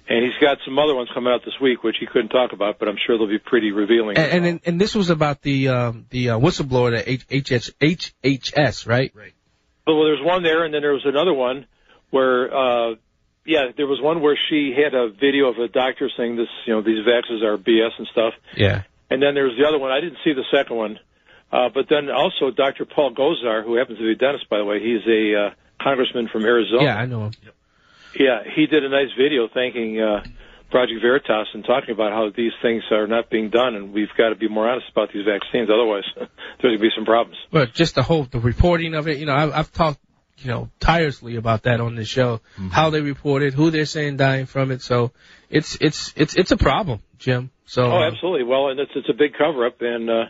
[0.08, 2.78] And he's got some other ones coming out this week, which he couldn't talk about,
[2.78, 4.16] but I'm sure they'll be pretty revealing.
[4.16, 7.70] And and, and, and this was about the um, the uh, whistleblower, the H- HS,
[7.80, 9.10] HHS, right?
[9.14, 9.32] Right.
[9.86, 11.66] Well, there's one there, and then there was another one
[12.10, 12.94] where, uh,
[13.44, 16.74] yeah, there was one where she had a video of a doctor saying this, you
[16.74, 18.34] know, these vaccines are BS and stuff.
[18.56, 18.82] Yeah.
[19.10, 19.90] And then there's the other one.
[19.90, 20.98] I didn't see the second one.
[21.52, 22.84] Uh, but then also Dr.
[22.84, 25.50] Paul Gosar, who happens to be a dentist, by the way, he's a uh,
[25.80, 26.82] congressman from Arizona.
[26.82, 27.32] Yeah, I know him.
[28.18, 30.24] Yeah, he did a nice video thanking uh,
[30.70, 34.30] Project Veritas and talking about how these things are not being done, and we've got
[34.30, 35.68] to be more honest about these vaccines.
[35.72, 36.28] Otherwise, there's
[36.60, 37.36] going to be some problems.
[37.50, 40.00] But just the whole the reporting of it, you know, I've, I've talked,
[40.38, 42.40] you know, tirelessly about that on this show.
[42.70, 44.82] How they report it, who they're saying dying from it.
[44.82, 45.12] So
[45.50, 47.50] it's it's it's it's a problem, Jim.
[47.66, 48.44] So Oh, uh, absolutely.
[48.44, 50.24] Well, and it's it's a big cover up, and uh,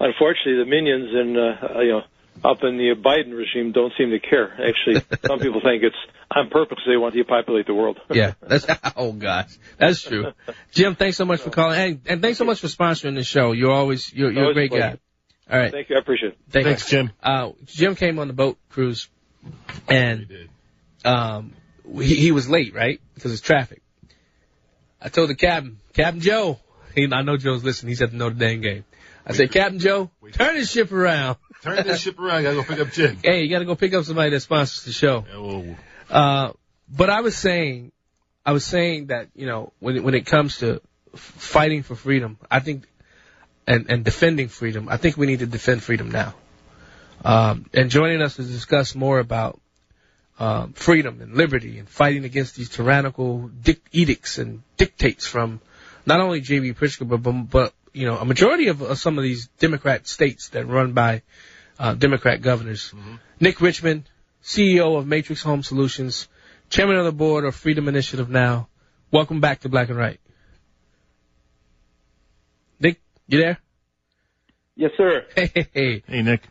[0.00, 2.02] unfortunately, the minions and uh, you know
[2.44, 4.52] up in the Biden regime don't seem to care.
[4.52, 5.96] Actually, some people think it's
[6.30, 6.78] on purpose.
[6.86, 7.98] They want to depopulate the world.
[8.10, 8.66] yeah, that's
[8.96, 10.32] oh gosh, that's true.
[10.72, 13.52] Jim, thanks so much for calling, and, and thanks so much for sponsoring the show.
[13.52, 14.98] You're always you're, you're a Always a great guy.
[15.50, 15.96] All right, Thank you.
[15.96, 16.38] I appreciate it.
[16.48, 16.98] Thank Thanks, you.
[16.98, 17.10] Jim.
[17.22, 19.08] Uh, Jim came on the boat cruise,
[19.88, 20.48] and
[21.04, 21.52] um,
[22.00, 23.00] he, he was late, right?
[23.14, 23.82] Because it's traffic.
[25.00, 26.58] I told the captain, Captain Joe,
[26.94, 27.88] He, I know Joe's listening.
[27.88, 28.84] He's at the Notre Dame game.
[29.26, 31.36] I said, Captain Joe, turn this ship around.
[31.62, 32.38] Turn this ship around.
[32.38, 33.18] I gotta go pick up Jim.
[33.22, 35.24] Hey, you got to go pick up somebody that sponsors the show.
[35.32, 35.76] Well,
[36.10, 36.52] Uh,
[36.88, 37.92] but I was saying,
[38.44, 40.80] I was saying that you know when it, when it comes to
[41.14, 42.88] fighting for freedom, I think,
[43.66, 46.34] and and defending freedom, I think we need to defend freedom now.
[47.24, 49.60] Um, and joining us to discuss more about
[50.38, 55.60] um, freedom and liberty and fighting against these tyrannical dic- edicts and dictates from
[56.04, 56.72] not only J.B.
[56.72, 60.48] Pritzker but, but but you know a majority of, of some of these Democrat states
[60.50, 61.22] that run by
[61.78, 62.92] uh, Democrat governors.
[63.38, 64.04] Nick Richmond,
[64.42, 66.28] CEO of Matrix Home Solutions,
[66.70, 68.68] chairman of the board of Freedom Initiative Now.
[69.10, 70.18] Welcome back to Black and Right.
[72.80, 73.58] Nick, you there?
[74.74, 75.26] Yes, sir.
[75.36, 76.02] Hey, hey, hey.
[76.06, 76.42] Hey, Nick.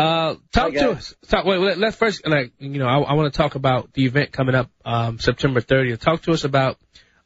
[0.00, 1.14] Uh, talk Hi, to us.
[1.28, 4.06] Talk, wait, wait, let's first, like, you know, I, I want to talk about the
[4.06, 6.00] event coming up um, September 30th.
[6.00, 6.78] Talk to us about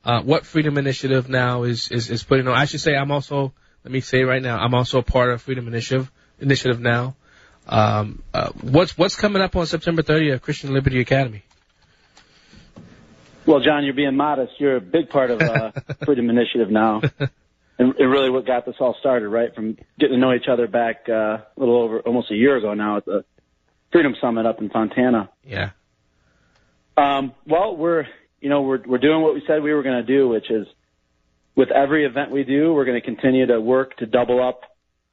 [0.04, 2.54] uh, what Freedom Initiative now is, is is putting on.
[2.56, 3.54] I should say I'm also.
[3.84, 6.10] Let me say right now, I'm also a part of Freedom Initiative
[6.40, 7.14] Initiative now.
[7.68, 11.44] Um, uh, what's what's coming up on September 30th at Christian Liberty Academy?
[13.46, 14.54] Well, John, you're being modest.
[14.58, 15.70] You're a big part of uh,
[16.04, 17.02] Freedom Initiative now,
[17.78, 19.54] and, and really what got this all started, right?
[19.54, 22.74] From getting to know each other back uh, a little over almost a year ago
[22.74, 23.24] now at the
[23.92, 25.30] Freedom Summit up in Fontana.
[25.44, 25.70] Yeah.
[26.96, 28.06] Um, well, we're
[28.40, 30.66] you know we're we're doing what we said we were going to do, which is
[31.56, 34.62] with every event we do, we're going to continue to work to double up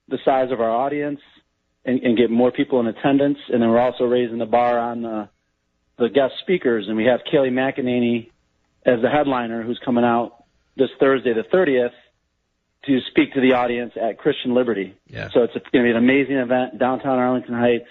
[0.07, 1.19] the size of our audience
[1.85, 5.01] and, and get more people in attendance, and then we're also raising the bar on
[5.01, 5.29] the
[5.97, 8.31] the guest speakers, and we have Kayleigh McEnany
[8.85, 10.43] as the headliner, who's coming out
[10.75, 11.91] this Thursday, the 30th,
[12.85, 14.95] to speak to the audience at Christian Liberty.
[15.07, 15.29] Yeah.
[15.33, 17.87] So it's going to be an amazing event downtown Arlington Heights,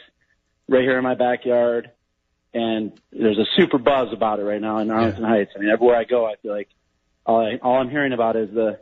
[0.68, 1.90] right here in my backyard,
[2.52, 5.52] and there's a super buzz about it right now in Arlington Heights.
[5.54, 6.68] I mean, everywhere I go, I feel like
[7.24, 8.80] all, I, all I'm hearing about is the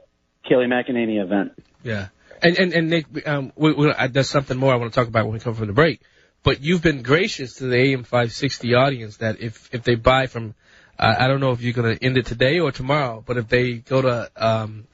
[0.48, 1.52] Kelly McEnany event.
[1.82, 2.08] Yeah.
[2.40, 5.08] And and and Nick, um, we, we, I, there's something more I want to talk
[5.08, 6.00] about when we come from the break.
[6.44, 10.54] But you've been gracious to the AM 560 audience that if if they buy from,
[10.98, 13.48] uh, I don't know if you're going to end it today or tomorrow, but if
[13.48, 14.86] they go to um,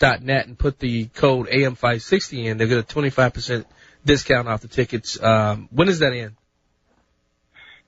[0.00, 3.64] freedominitiative.net and put the code AM 560 in, they get a 25%
[4.04, 5.22] discount off the tickets.
[5.22, 6.36] Um, when does that end?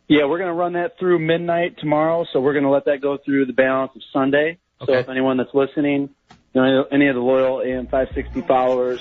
[0.09, 3.01] Yeah, we're going to run that through midnight tomorrow, so we're going to let that
[3.01, 4.59] go through the balance of Sunday.
[4.85, 6.11] So if anyone that's listening,
[6.55, 9.01] you know, any of the loyal AM560 followers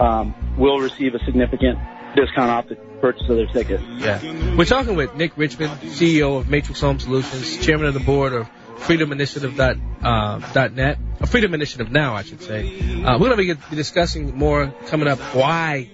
[0.00, 1.78] um, will receive a significant
[2.16, 3.80] discount off the purchase of their ticket.
[3.98, 4.56] Yeah.
[4.56, 8.48] We're talking with Nick Richmond, CEO of Matrix Home Solutions, chairman of the board of
[8.86, 13.02] freedominitiative.net, uh, dot net, uh, Freedom Initiative Now, I should say.
[13.02, 15.90] Uh, we're going to be discussing more coming up why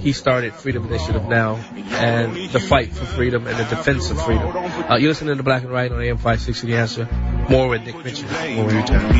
[0.00, 4.48] he started Freedom Initiative Now and the fight for freedom and the defense of freedom.
[4.56, 7.08] Uh, you're listening to Black and Right on AM 560 The Answer.
[7.48, 9.12] More with Nick we return.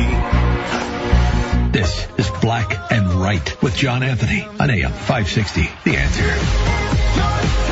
[1.71, 5.69] This is Black and Right with John Anthony on AM 560.
[5.85, 7.62] The answer.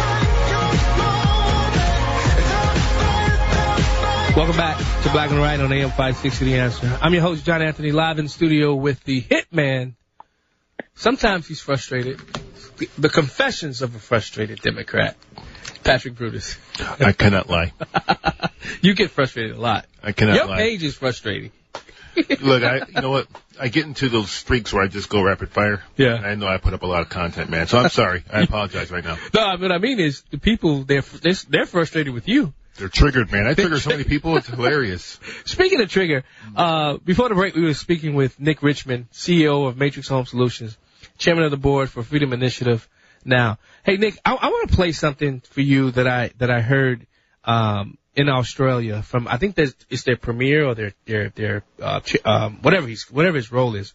[4.36, 7.00] Welcome back to Black and Right on AM 560 The Answer.
[7.02, 9.96] I'm your host, John Anthony, live in studio with the hitman.
[10.96, 12.22] Sometimes he's frustrated.
[12.98, 15.18] The, confessions of a frustrated Democrat,
[15.84, 16.58] Patrick Brutus.
[16.80, 17.74] I cannot lie.
[18.82, 19.86] you get frustrated a lot.
[20.02, 20.58] I cannot Your lie.
[20.60, 21.52] page is frustrating.
[22.42, 23.28] Look, I you know what?
[23.60, 25.84] I get into those streaks where I just go rapid fire.
[25.98, 26.16] Yeah.
[26.16, 27.68] I know I put up a lot of content, man.
[27.68, 28.24] So I'm sorry.
[28.32, 29.18] I apologize right now.
[29.34, 32.54] No, what I mean is the people they're they're, they're frustrated with you.
[32.78, 33.48] They're triggered, man.
[33.48, 34.38] I trigger so many people.
[34.38, 35.20] It's hilarious.
[35.46, 36.24] Speaking of trigger,
[36.56, 40.78] uh, before the break, we were speaking with Nick Richmond, CEO of Matrix Home Solutions,
[41.18, 42.88] chairman of the board for Freedom Initiative.
[43.24, 46.62] Now, hey Nick, I, I want to play something for you that I that I
[46.62, 47.06] heard
[47.44, 52.02] um, in Australia from I think there's, it's their premier or their their their uh,
[52.26, 53.94] um, whatever he's whatever his role is.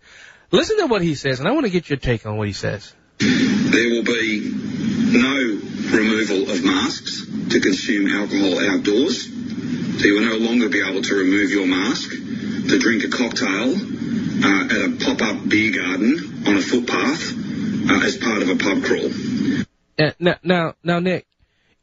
[0.53, 2.53] Listen to what he says, and I want to get your take on what he
[2.53, 2.95] says.
[3.19, 5.61] There will be no
[5.97, 9.25] removal of masks to consume alcohol outdoors.
[9.25, 13.75] So you will no longer be able to remove your mask to drink a cocktail
[14.45, 17.33] uh, at a pop-up beer garden on a footpath
[17.89, 19.11] uh, as part of a pub crawl.
[20.19, 21.27] Now, now, now, Nick,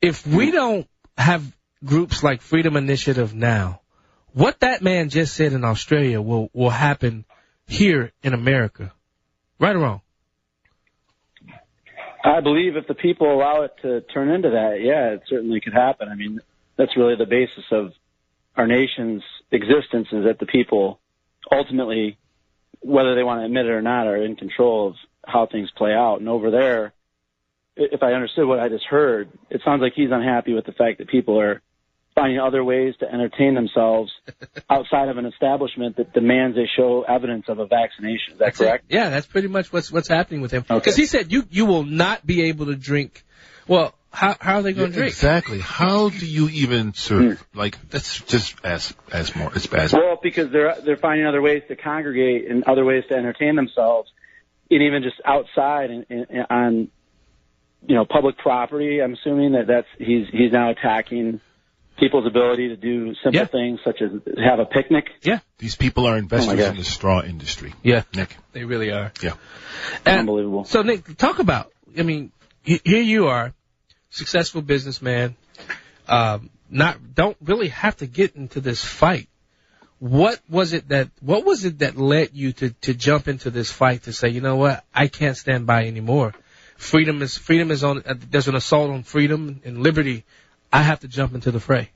[0.01, 0.87] if we don't
[1.17, 1.43] have
[1.83, 3.81] groups like Freedom Initiative now,
[4.33, 7.25] what that man just said in Australia will will happen
[7.67, 8.91] here in America,
[9.59, 10.01] right or wrong?
[12.23, 15.73] I believe if the people allow it to turn into that, yeah, it certainly could
[15.73, 16.07] happen.
[16.07, 16.39] I mean,
[16.77, 17.91] that's really the basis of
[18.55, 20.99] our nation's existence is that the people
[21.51, 22.17] ultimately,
[22.79, 24.95] whether they want to admit it or not, are in control of
[25.25, 26.19] how things play out.
[26.19, 26.93] And over there,
[27.75, 30.99] if I understood what I just heard, it sounds like he's unhappy with the fact
[30.99, 31.61] that people are
[32.15, 34.11] finding other ways to entertain themselves
[34.69, 38.33] outside of an establishment that demands they show evidence of a vaccination.
[38.33, 38.63] Is that That's it.
[38.65, 38.85] correct?
[38.89, 40.65] Yeah, that's pretty much what's what's happening with him.
[40.69, 40.79] Okay.
[40.79, 43.23] Because he said you you will not be able to drink.
[43.67, 45.11] Well, how how are they going to drink?
[45.11, 45.59] Exactly.
[45.59, 47.39] How do you even serve?
[47.39, 47.57] Hmm.
[47.57, 49.51] Like that's just as as more.
[49.55, 53.15] It's as Well, because they're they're finding other ways to congregate and other ways to
[53.15, 54.11] entertain themselves,
[54.69, 56.87] and even just outside and, and on,
[57.87, 59.01] you know, public property.
[59.01, 61.41] I'm assuming that that's he's he's now attacking
[61.99, 64.11] people's ability to do simple things such as
[64.43, 65.05] have a picnic.
[65.21, 65.39] Yeah.
[65.57, 67.73] These people are investors Oh in the straw industry.
[67.83, 68.35] Yeah, Nick.
[68.51, 69.11] they really are.
[69.21, 69.35] Yeah.
[70.05, 70.65] Unbelievable.
[70.65, 71.71] So Nick, talk about.
[71.97, 72.31] I mean,
[72.63, 73.53] here you are,
[74.09, 75.35] successful businessman.
[76.07, 79.29] Um, not don't really have to get into this fight.
[79.99, 83.71] What was it that What was it that led you to to jump into this
[83.71, 86.33] fight to say, you know what, I can't stand by anymore.
[86.77, 88.03] Freedom is freedom is on.
[88.05, 90.25] Uh, there's an assault on freedom and liberty.
[90.73, 91.91] I have to jump into the fray.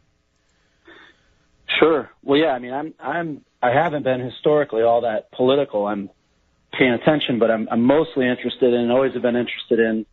[1.79, 2.11] Sure.
[2.23, 2.51] Well, yeah.
[2.51, 5.87] I mean, I'm I'm I haven't been historically all that political.
[5.87, 6.11] I'm
[6.77, 10.05] paying attention, but I'm I'm mostly interested in, always have been interested in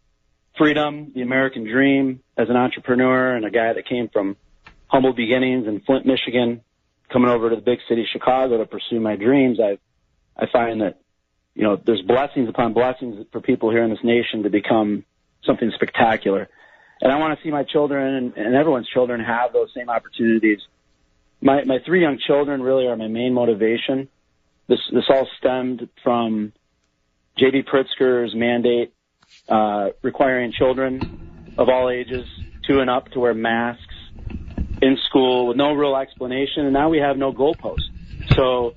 [0.57, 4.37] freedom, the American dream as an entrepreneur and a guy that came from
[4.87, 6.63] humble beginnings in Flint, Michigan,
[7.11, 9.61] coming over to the big city Chicago to pursue my dreams.
[9.61, 9.79] I
[10.37, 11.01] I find that
[11.55, 15.05] you know there's blessings upon blessings for people here in this nation to become
[15.45, 16.49] something spectacular.
[17.05, 20.61] And I want to see my children and, and everyone's children have those same opportunities
[21.45, 24.09] my my three young children really are my main motivation.
[24.67, 26.53] This this all stemmed from
[27.37, 27.65] J.B.
[27.65, 28.95] Pritzker's mandate
[29.49, 32.27] uh, requiring children of all ages,
[32.67, 33.83] two and up, to wear masks
[34.81, 37.91] in school with no real explanation, and now we have no goalposts.
[38.35, 38.75] So,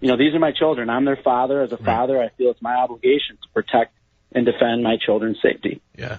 [0.00, 0.90] you know, these are my children.
[0.90, 1.62] I'm their father.
[1.62, 3.94] As a father, I feel it's my obligation to protect
[4.32, 5.80] and defend my children's safety.
[5.96, 6.18] Yeah.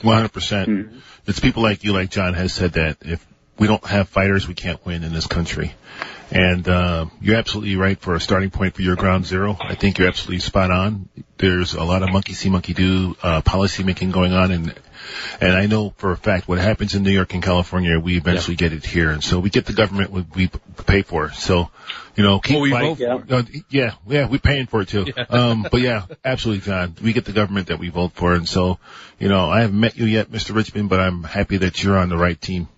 [0.00, 0.68] One hundred percent.
[0.68, 0.98] Hmm.
[1.26, 3.24] It's people like you, like John, has said that if
[3.58, 5.74] we don't have fighters, we can't win in this country.
[6.30, 9.54] And uh, you're absolutely right for a starting point for your ground zero.
[9.60, 11.10] I think you're absolutely spot on.
[11.36, 14.74] There's a lot of monkey see, monkey do uh, policy making going on, and
[15.42, 18.56] and I know for a fact what happens in New York and California, we eventually
[18.56, 20.50] get it here, and so we get the government we, we
[20.86, 21.32] pay for.
[21.32, 21.68] So,
[22.16, 22.94] you know, keep Oh, we fighting.
[22.96, 25.04] vote for Uh, yeah, yeah, we're paying for it too.
[25.28, 26.94] Um, but yeah, absolutely, John.
[27.02, 28.78] We get the government that we vote for, and so,
[29.18, 30.54] you know, I haven't met you yet, Mr.
[30.54, 32.68] Richmond, but I'm happy that you're on the right team.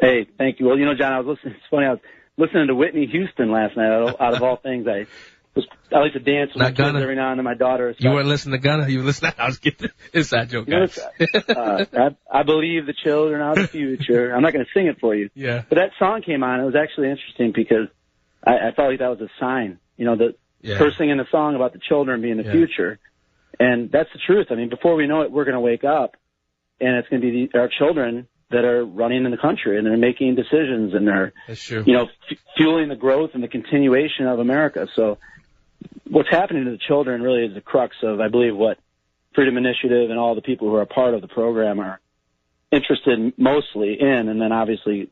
[0.00, 0.66] Hey, thank you.
[0.66, 1.54] Well, you know, John, I was listening.
[1.58, 1.86] It's funny.
[1.86, 2.00] I was
[2.36, 3.86] listening to Whitney Houston last night.
[3.90, 5.06] Out of, out of all things, I
[5.54, 7.44] was I like to dance with Not my kids every now and then.
[7.44, 7.94] My daughter.
[7.98, 8.88] You weren't listening to Gunna.
[8.88, 9.32] You were listening.
[9.38, 10.98] I was getting inside joke, You know, guys.
[11.48, 11.84] uh,
[12.30, 14.34] I, I believe the children are the future.
[14.34, 15.30] I'm not going to sing it for you.
[15.34, 15.62] Yeah.
[15.68, 16.60] But that song came on.
[16.60, 17.86] It was actually interesting because
[18.44, 19.78] I, I felt like that was a sign.
[19.96, 20.76] You know, the Yeah.
[20.78, 22.50] her singing a song about the children being the Yeah.
[22.52, 22.98] future,
[23.60, 24.48] and that's the truth.
[24.50, 26.16] I mean, before we know it, we're going to wake up,
[26.80, 29.86] and it's going to be the, our children that are running in the country and
[29.86, 31.32] they're making decisions and they're
[31.86, 34.88] you know f- fueling the growth and the continuation of America.
[34.96, 35.18] So
[36.08, 38.78] what's happening to the children really is the crux of, I believe, what
[39.34, 42.00] Freedom Initiative and all the people who are part of the program are
[42.72, 45.10] interested mostly in, and then obviously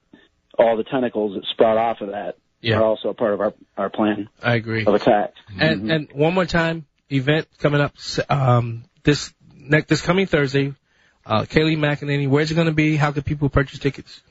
[0.59, 2.79] all the tentacles that sprout off of that Yeah.
[2.79, 4.85] are also a part of our our plan I agree.
[4.87, 5.33] of attack.
[5.59, 7.95] And and one more time, event coming up
[8.29, 10.75] um, this next this coming Thursday.
[11.25, 12.97] Uh, Kayleigh McEnany, where's it going to be?
[12.97, 14.23] How can people purchase tickets?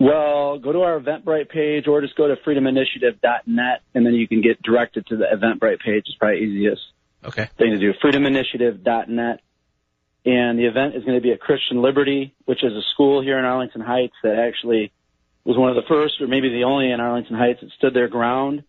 [0.00, 4.40] Well, go to our Eventbrite page or just go to freedominitiative.net and then you can
[4.40, 6.04] get directed to the Eventbrite page.
[6.06, 6.82] It's probably easiest
[7.24, 7.48] Okay.
[7.56, 7.92] thing to do.
[8.02, 9.40] Freedominitiative.net.
[10.24, 13.38] And the event is going to be at Christian Liberty, which is a school here
[13.38, 14.92] in Arlington Heights that actually
[15.44, 18.08] was one of the first or maybe the only in Arlington Heights that stood their
[18.08, 18.64] ground.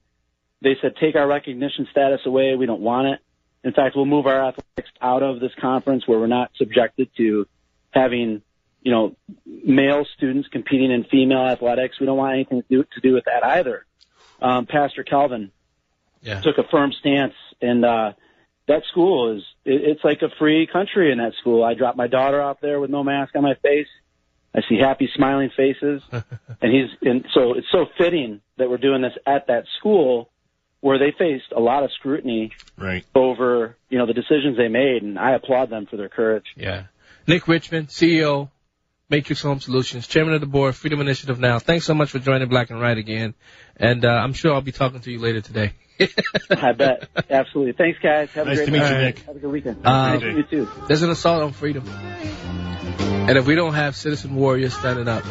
[0.62, 2.56] They said, take our recognition status away.
[2.56, 3.20] We don't want it.
[3.64, 7.48] In fact, we'll move our athletics out of this conference where we're not subjected to
[7.92, 8.42] having,
[8.82, 9.16] you know,
[9.46, 12.00] male students competing in female athletics.
[12.00, 13.86] We don't want anything to do, to do with that either.
[14.42, 15.52] Um, Pastor Calvin
[16.22, 16.42] Yeah.
[16.42, 18.14] took a firm stance and, uh,
[18.68, 21.64] that school is, it, it's like a free country in that school.
[21.64, 23.88] I dropped my daughter off there with no mask on my face.
[24.56, 29.02] I see happy smiling faces and he's, and so it's so fitting that we're doing
[29.02, 30.30] this at that school
[30.84, 33.06] where they faced a lot of scrutiny Right.
[33.16, 36.44] over, you know, the decisions they made and I applaud them for their courage.
[36.58, 36.84] Yeah.
[37.26, 38.50] Nick Richmond, CEO,
[39.10, 41.58] Matrix Home Solutions, Chairman of the Board, Freedom Initiative Now.
[41.60, 43.34] Thanks so much for joining Black and Right again.
[43.78, 45.72] And uh, I'm sure I'll be talking to you later today.
[46.50, 47.08] I bet.
[47.30, 47.72] Absolutely.
[47.74, 48.30] Thanks guys.
[48.32, 48.98] Have Nice a to great meet you.
[48.98, 49.20] Nick.
[49.20, 49.78] Have a good weekend.
[49.88, 50.72] Um, nice to meet you too.
[50.90, 51.88] There's an assault on freedom.
[51.88, 55.24] And if we don't have citizen warriors standing up,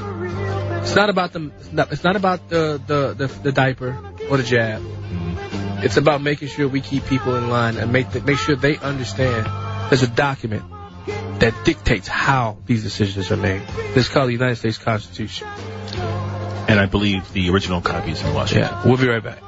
[0.82, 3.98] it's not about the it's not, it's not about the, the, the, the diaper
[4.30, 4.80] or the jab.
[4.82, 5.84] Mm-hmm.
[5.84, 8.76] It's about making sure we keep people in line and make the, make sure they
[8.78, 9.46] understand
[9.90, 10.64] there's a document
[11.40, 13.62] that dictates how these decisions are made.
[13.96, 15.48] It's called the United States Constitution.
[16.68, 18.70] And I believe the original copy is in Washington.
[18.70, 19.42] Yeah, we'll be right back.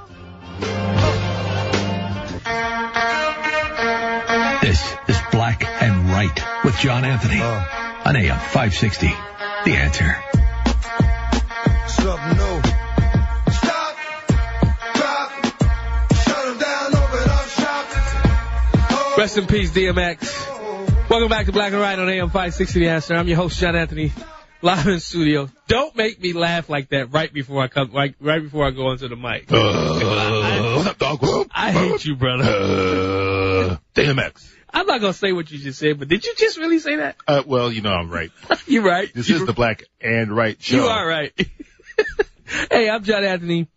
[4.61, 8.03] This is Black and Right with John Anthony oh.
[8.07, 9.07] on AM 560.
[9.65, 10.17] The answer.
[19.17, 21.09] Rest in peace, DMX.
[21.09, 23.15] Welcome back to Black and Right on AM 560 The Answer.
[23.15, 24.13] I'm your host, John Anthony,
[24.61, 25.49] live in studio.
[25.69, 28.89] Don't make me laugh like that right before I come, right, right before I go
[28.89, 29.51] onto the mic.
[29.51, 31.49] Uh, what's up, dog?
[31.55, 32.45] I hate you, brother.
[32.45, 34.53] Uh, DMX.
[34.73, 37.17] I'm not gonna say what you just said, but did you just really say that?
[37.29, 38.33] Uh, well, you know I'm right.
[38.67, 39.13] You're right.
[39.15, 40.77] This You- is the Black and Right show.
[40.77, 41.33] You are right.
[42.71, 43.69] hey, I'm John Anthony.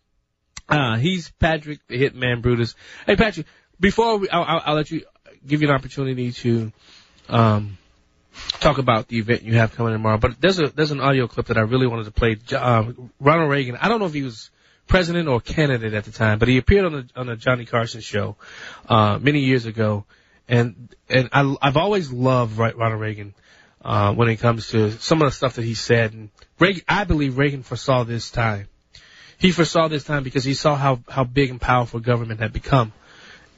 [0.67, 2.73] Uh, he's Patrick, the Hitman Brutus.
[3.05, 3.45] Hey, Patrick,
[3.79, 5.03] before we, I'll, I'll, I'll let you
[5.47, 6.71] give you an opportunity to,
[7.29, 7.77] um,
[8.59, 10.17] talk about the event you have coming tomorrow.
[10.17, 12.37] But there's a there's an audio clip that I really wanted to play.
[12.55, 13.75] Um, Ronald Reagan.
[13.77, 14.49] I don't know if he was
[14.87, 18.01] president or candidate at the time, but he appeared on the on the Johnny Carson
[18.01, 18.35] show
[18.87, 20.05] uh, many years ago,
[20.47, 23.33] and and I, I've always loved Ronald Reagan
[23.83, 26.13] uh, when it comes to some of the stuff that he said.
[26.13, 26.29] And
[26.59, 28.67] Reagan, I believe Reagan foresaw this time.
[29.39, 32.93] He foresaw this time because he saw how how big and powerful government had become,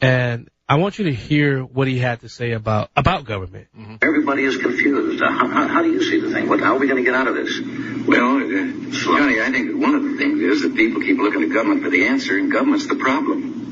[0.02, 3.70] and I want you to hear what he had to say about about government.
[4.04, 5.20] Everybody is confused.
[5.20, 6.48] Uh, How, how, how do you see the thing?
[6.48, 7.60] What, how are we going to get out of this?
[8.08, 11.42] Well, uh, Johnny, I think that one of the things is that people keep looking
[11.42, 13.66] to government for the answer, and government's the problem.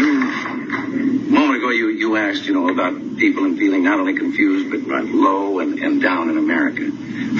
[0.00, 4.68] A moment ago, you, you asked, you know, about people and feeling not only confused,
[4.68, 6.90] but low and, and down in America.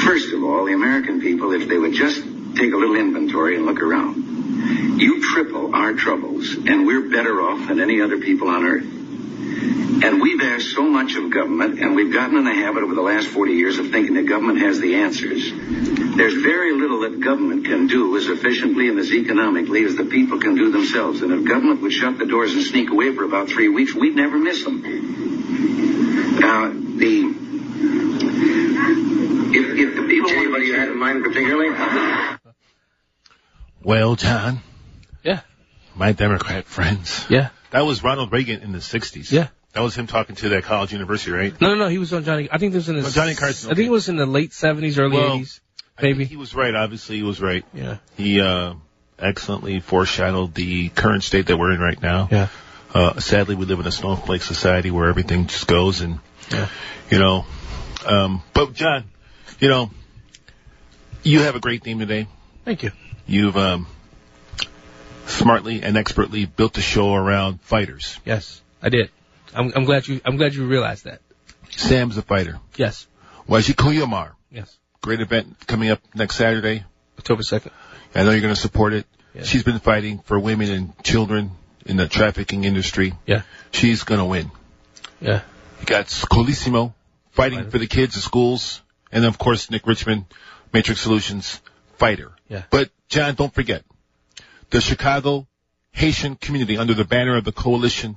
[0.05, 2.23] First of all, the American people, if they would just
[2.57, 7.69] take a little inventory and look around, you triple our troubles, and we're better off
[7.69, 8.85] than any other people on earth.
[10.03, 13.03] And we've asked so much of government, and we've gotten in the habit over the
[13.03, 15.53] last 40 years of thinking that government has the answers.
[16.17, 20.39] There's very little that government can do as efficiently and as economically as the people
[20.39, 21.23] can do themselves.
[21.23, 24.17] And if government would shut the doors and sneak away for about three weeks, we'd
[24.17, 24.81] never miss them.
[26.41, 27.37] Now, the
[29.53, 32.39] if, if the people do you have in mind particularly?
[33.83, 34.61] Well, John.
[35.23, 35.41] Yeah.
[35.95, 37.27] My Democrat friends.
[37.29, 37.49] Yeah.
[37.71, 39.31] That was Ronald Reagan in the 60s.
[39.31, 39.49] Yeah.
[39.73, 41.61] That was him talking to that college university, right?
[41.61, 41.89] No, no, no.
[41.89, 42.49] He was on Johnny.
[42.51, 44.27] I think this was in the Oh, Johnny Carson, I think it was in the
[44.27, 45.61] late seventies, early Well, eighties.
[45.97, 46.29] I think Maybe.
[46.29, 46.75] he was right.
[46.75, 47.65] Obviously, he was right.
[47.73, 47.99] Yeah.
[48.17, 48.75] He uh,
[49.19, 52.29] excellently foreshadowed the current state that we're in right now.
[52.31, 52.49] Yeah.
[52.93, 56.19] Uh, sadly, we live in a snowflake society where everything just goes and,
[56.51, 56.69] yeah.
[57.09, 57.45] you know,
[58.05, 59.05] um, but John,
[59.61, 59.91] you know,
[61.23, 62.27] you have a great theme today.
[62.65, 62.91] Thank you.
[63.31, 63.87] You've um,
[65.27, 68.19] smartly and expertly built a show around fighters.
[68.25, 69.11] Yes, I did.
[69.55, 70.21] I'm, I'm glad you.
[70.25, 71.21] I'm glad you realized that.
[71.71, 72.59] Sam's a fighter.
[72.75, 73.07] Yes.
[73.49, 74.33] Waji Koyamar.
[74.51, 74.77] Yes.
[75.01, 76.85] Great event coming up next Saturday.
[77.19, 77.71] October second.
[78.17, 79.07] I know you're going to support it.
[79.33, 79.47] Yes.
[79.47, 81.53] She's been fighting for women and children
[81.87, 83.15] in the trafficking industry.
[83.27, 83.43] Yeah.
[83.71, 84.51] She's going to win.
[85.21, 85.43] Yeah.
[85.79, 86.95] You got Colissimo
[87.31, 88.83] fighting for the kids at schools.
[89.13, 90.25] And then, of course, Nick Richmond,
[90.73, 91.61] Matrix Solutions,
[91.97, 92.33] fighter.
[92.49, 92.65] Yeah.
[92.71, 93.85] But, John, don't forget,
[94.71, 95.49] the Chicago
[95.93, 98.17] Haitian community under the banner of the Coalition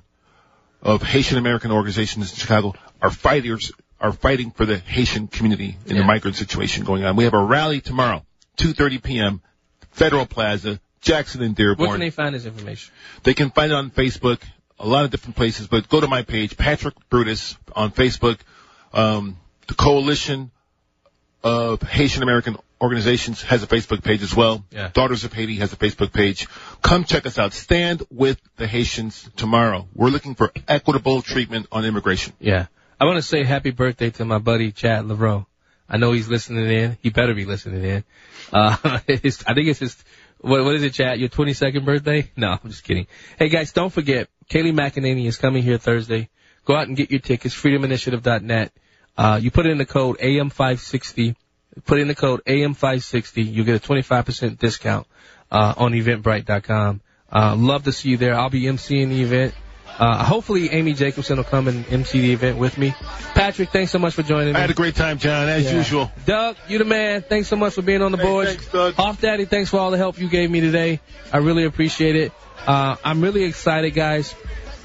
[0.84, 5.98] of Haitian American Organizations in Chicago are fighters, are fighting for the Haitian community in
[5.98, 7.16] the migrant situation going on.
[7.16, 8.24] We have a rally tomorrow,
[8.58, 9.42] 2.30 p.m.,
[9.92, 11.88] Federal Plaza, Jackson and Dearborn.
[11.88, 12.94] Where can they find this information?
[13.24, 14.42] They can find it on Facebook,
[14.80, 18.40] a lot of different places, but go to my page, Patrick Brutus on Facebook.
[18.94, 19.38] Um,
[19.68, 20.52] the Coalition
[21.44, 24.66] of Haitian American Organizations has a Facebook page as well.
[24.70, 24.90] Yeah.
[24.92, 26.50] Daughters of Haiti has a Facebook page.
[26.82, 27.54] Come check us out.
[27.54, 29.88] Stand with the Haitians tomorrow.
[29.96, 32.34] We're looking for equitable treatment on immigration.
[32.42, 32.66] Yeah.
[33.00, 35.46] I want to say happy birthday to my buddy Chad Laveau.
[35.88, 36.98] I know he's listening in.
[37.02, 38.04] He better be listening in.
[38.52, 40.04] Uh, I think it's his,
[40.42, 41.22] what, what is it, Chad?
[41.22, 42.32] Your 22nd birthday?
[42.36, 43.08] No, I'm just kidding.
[43.40, 46.28] Hey guys, don't forget, Kayleigh McEnany is coming here Thursday.
[46.66, 48.74] Go out and get your tickets, freedominitiative.net.
[49.18, 51.36] Uh, you put in the code AM560.
[51.86, 53.54] Put in the code AM560.
[53.54, 55.08] You'll get a 25% discount,
[55.52, 57.02] uh, on eventbrite.com.
[57.32, 58.36] Uh, love to see you there.
[58.36, 59.54] I'll be emceeing the event.
[59.98, 62.96] Uh, hopefully Amy Jacobson will come and MC the event with me.
[63.36, 64.58] Patrick, thanks so much for joining me.
[64.58, 65.78] I had a great time, John, as Yeah.
[65.78, 66.12] usual.
[66.26, 67.24] Doug, you the man.
[67.28, 68.48] Thanks so much for being on the board.
[68.48, 68.96] thanks, Doug.
[68.98, 71.00] Off Daddy, thanks for all the help you gave me today.
[71.32, 72.32] I really appreciate it.
[72.66, 74.34] Uh, I'm really excited, guys.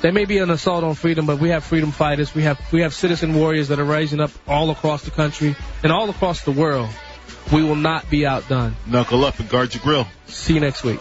[0.00, 2.34] There may be an assault on freedom, but we have freedom fighters.
[2.34, 5.90] We have we have citizen warriors that are rising up all across the country and
[5.90, 6.88] all across the world.
[7.52, 8.76] We will not be outdone.
[8.86, 10.06] Knuckle up and guard your grill.
[10.26, 11.00] See you next week.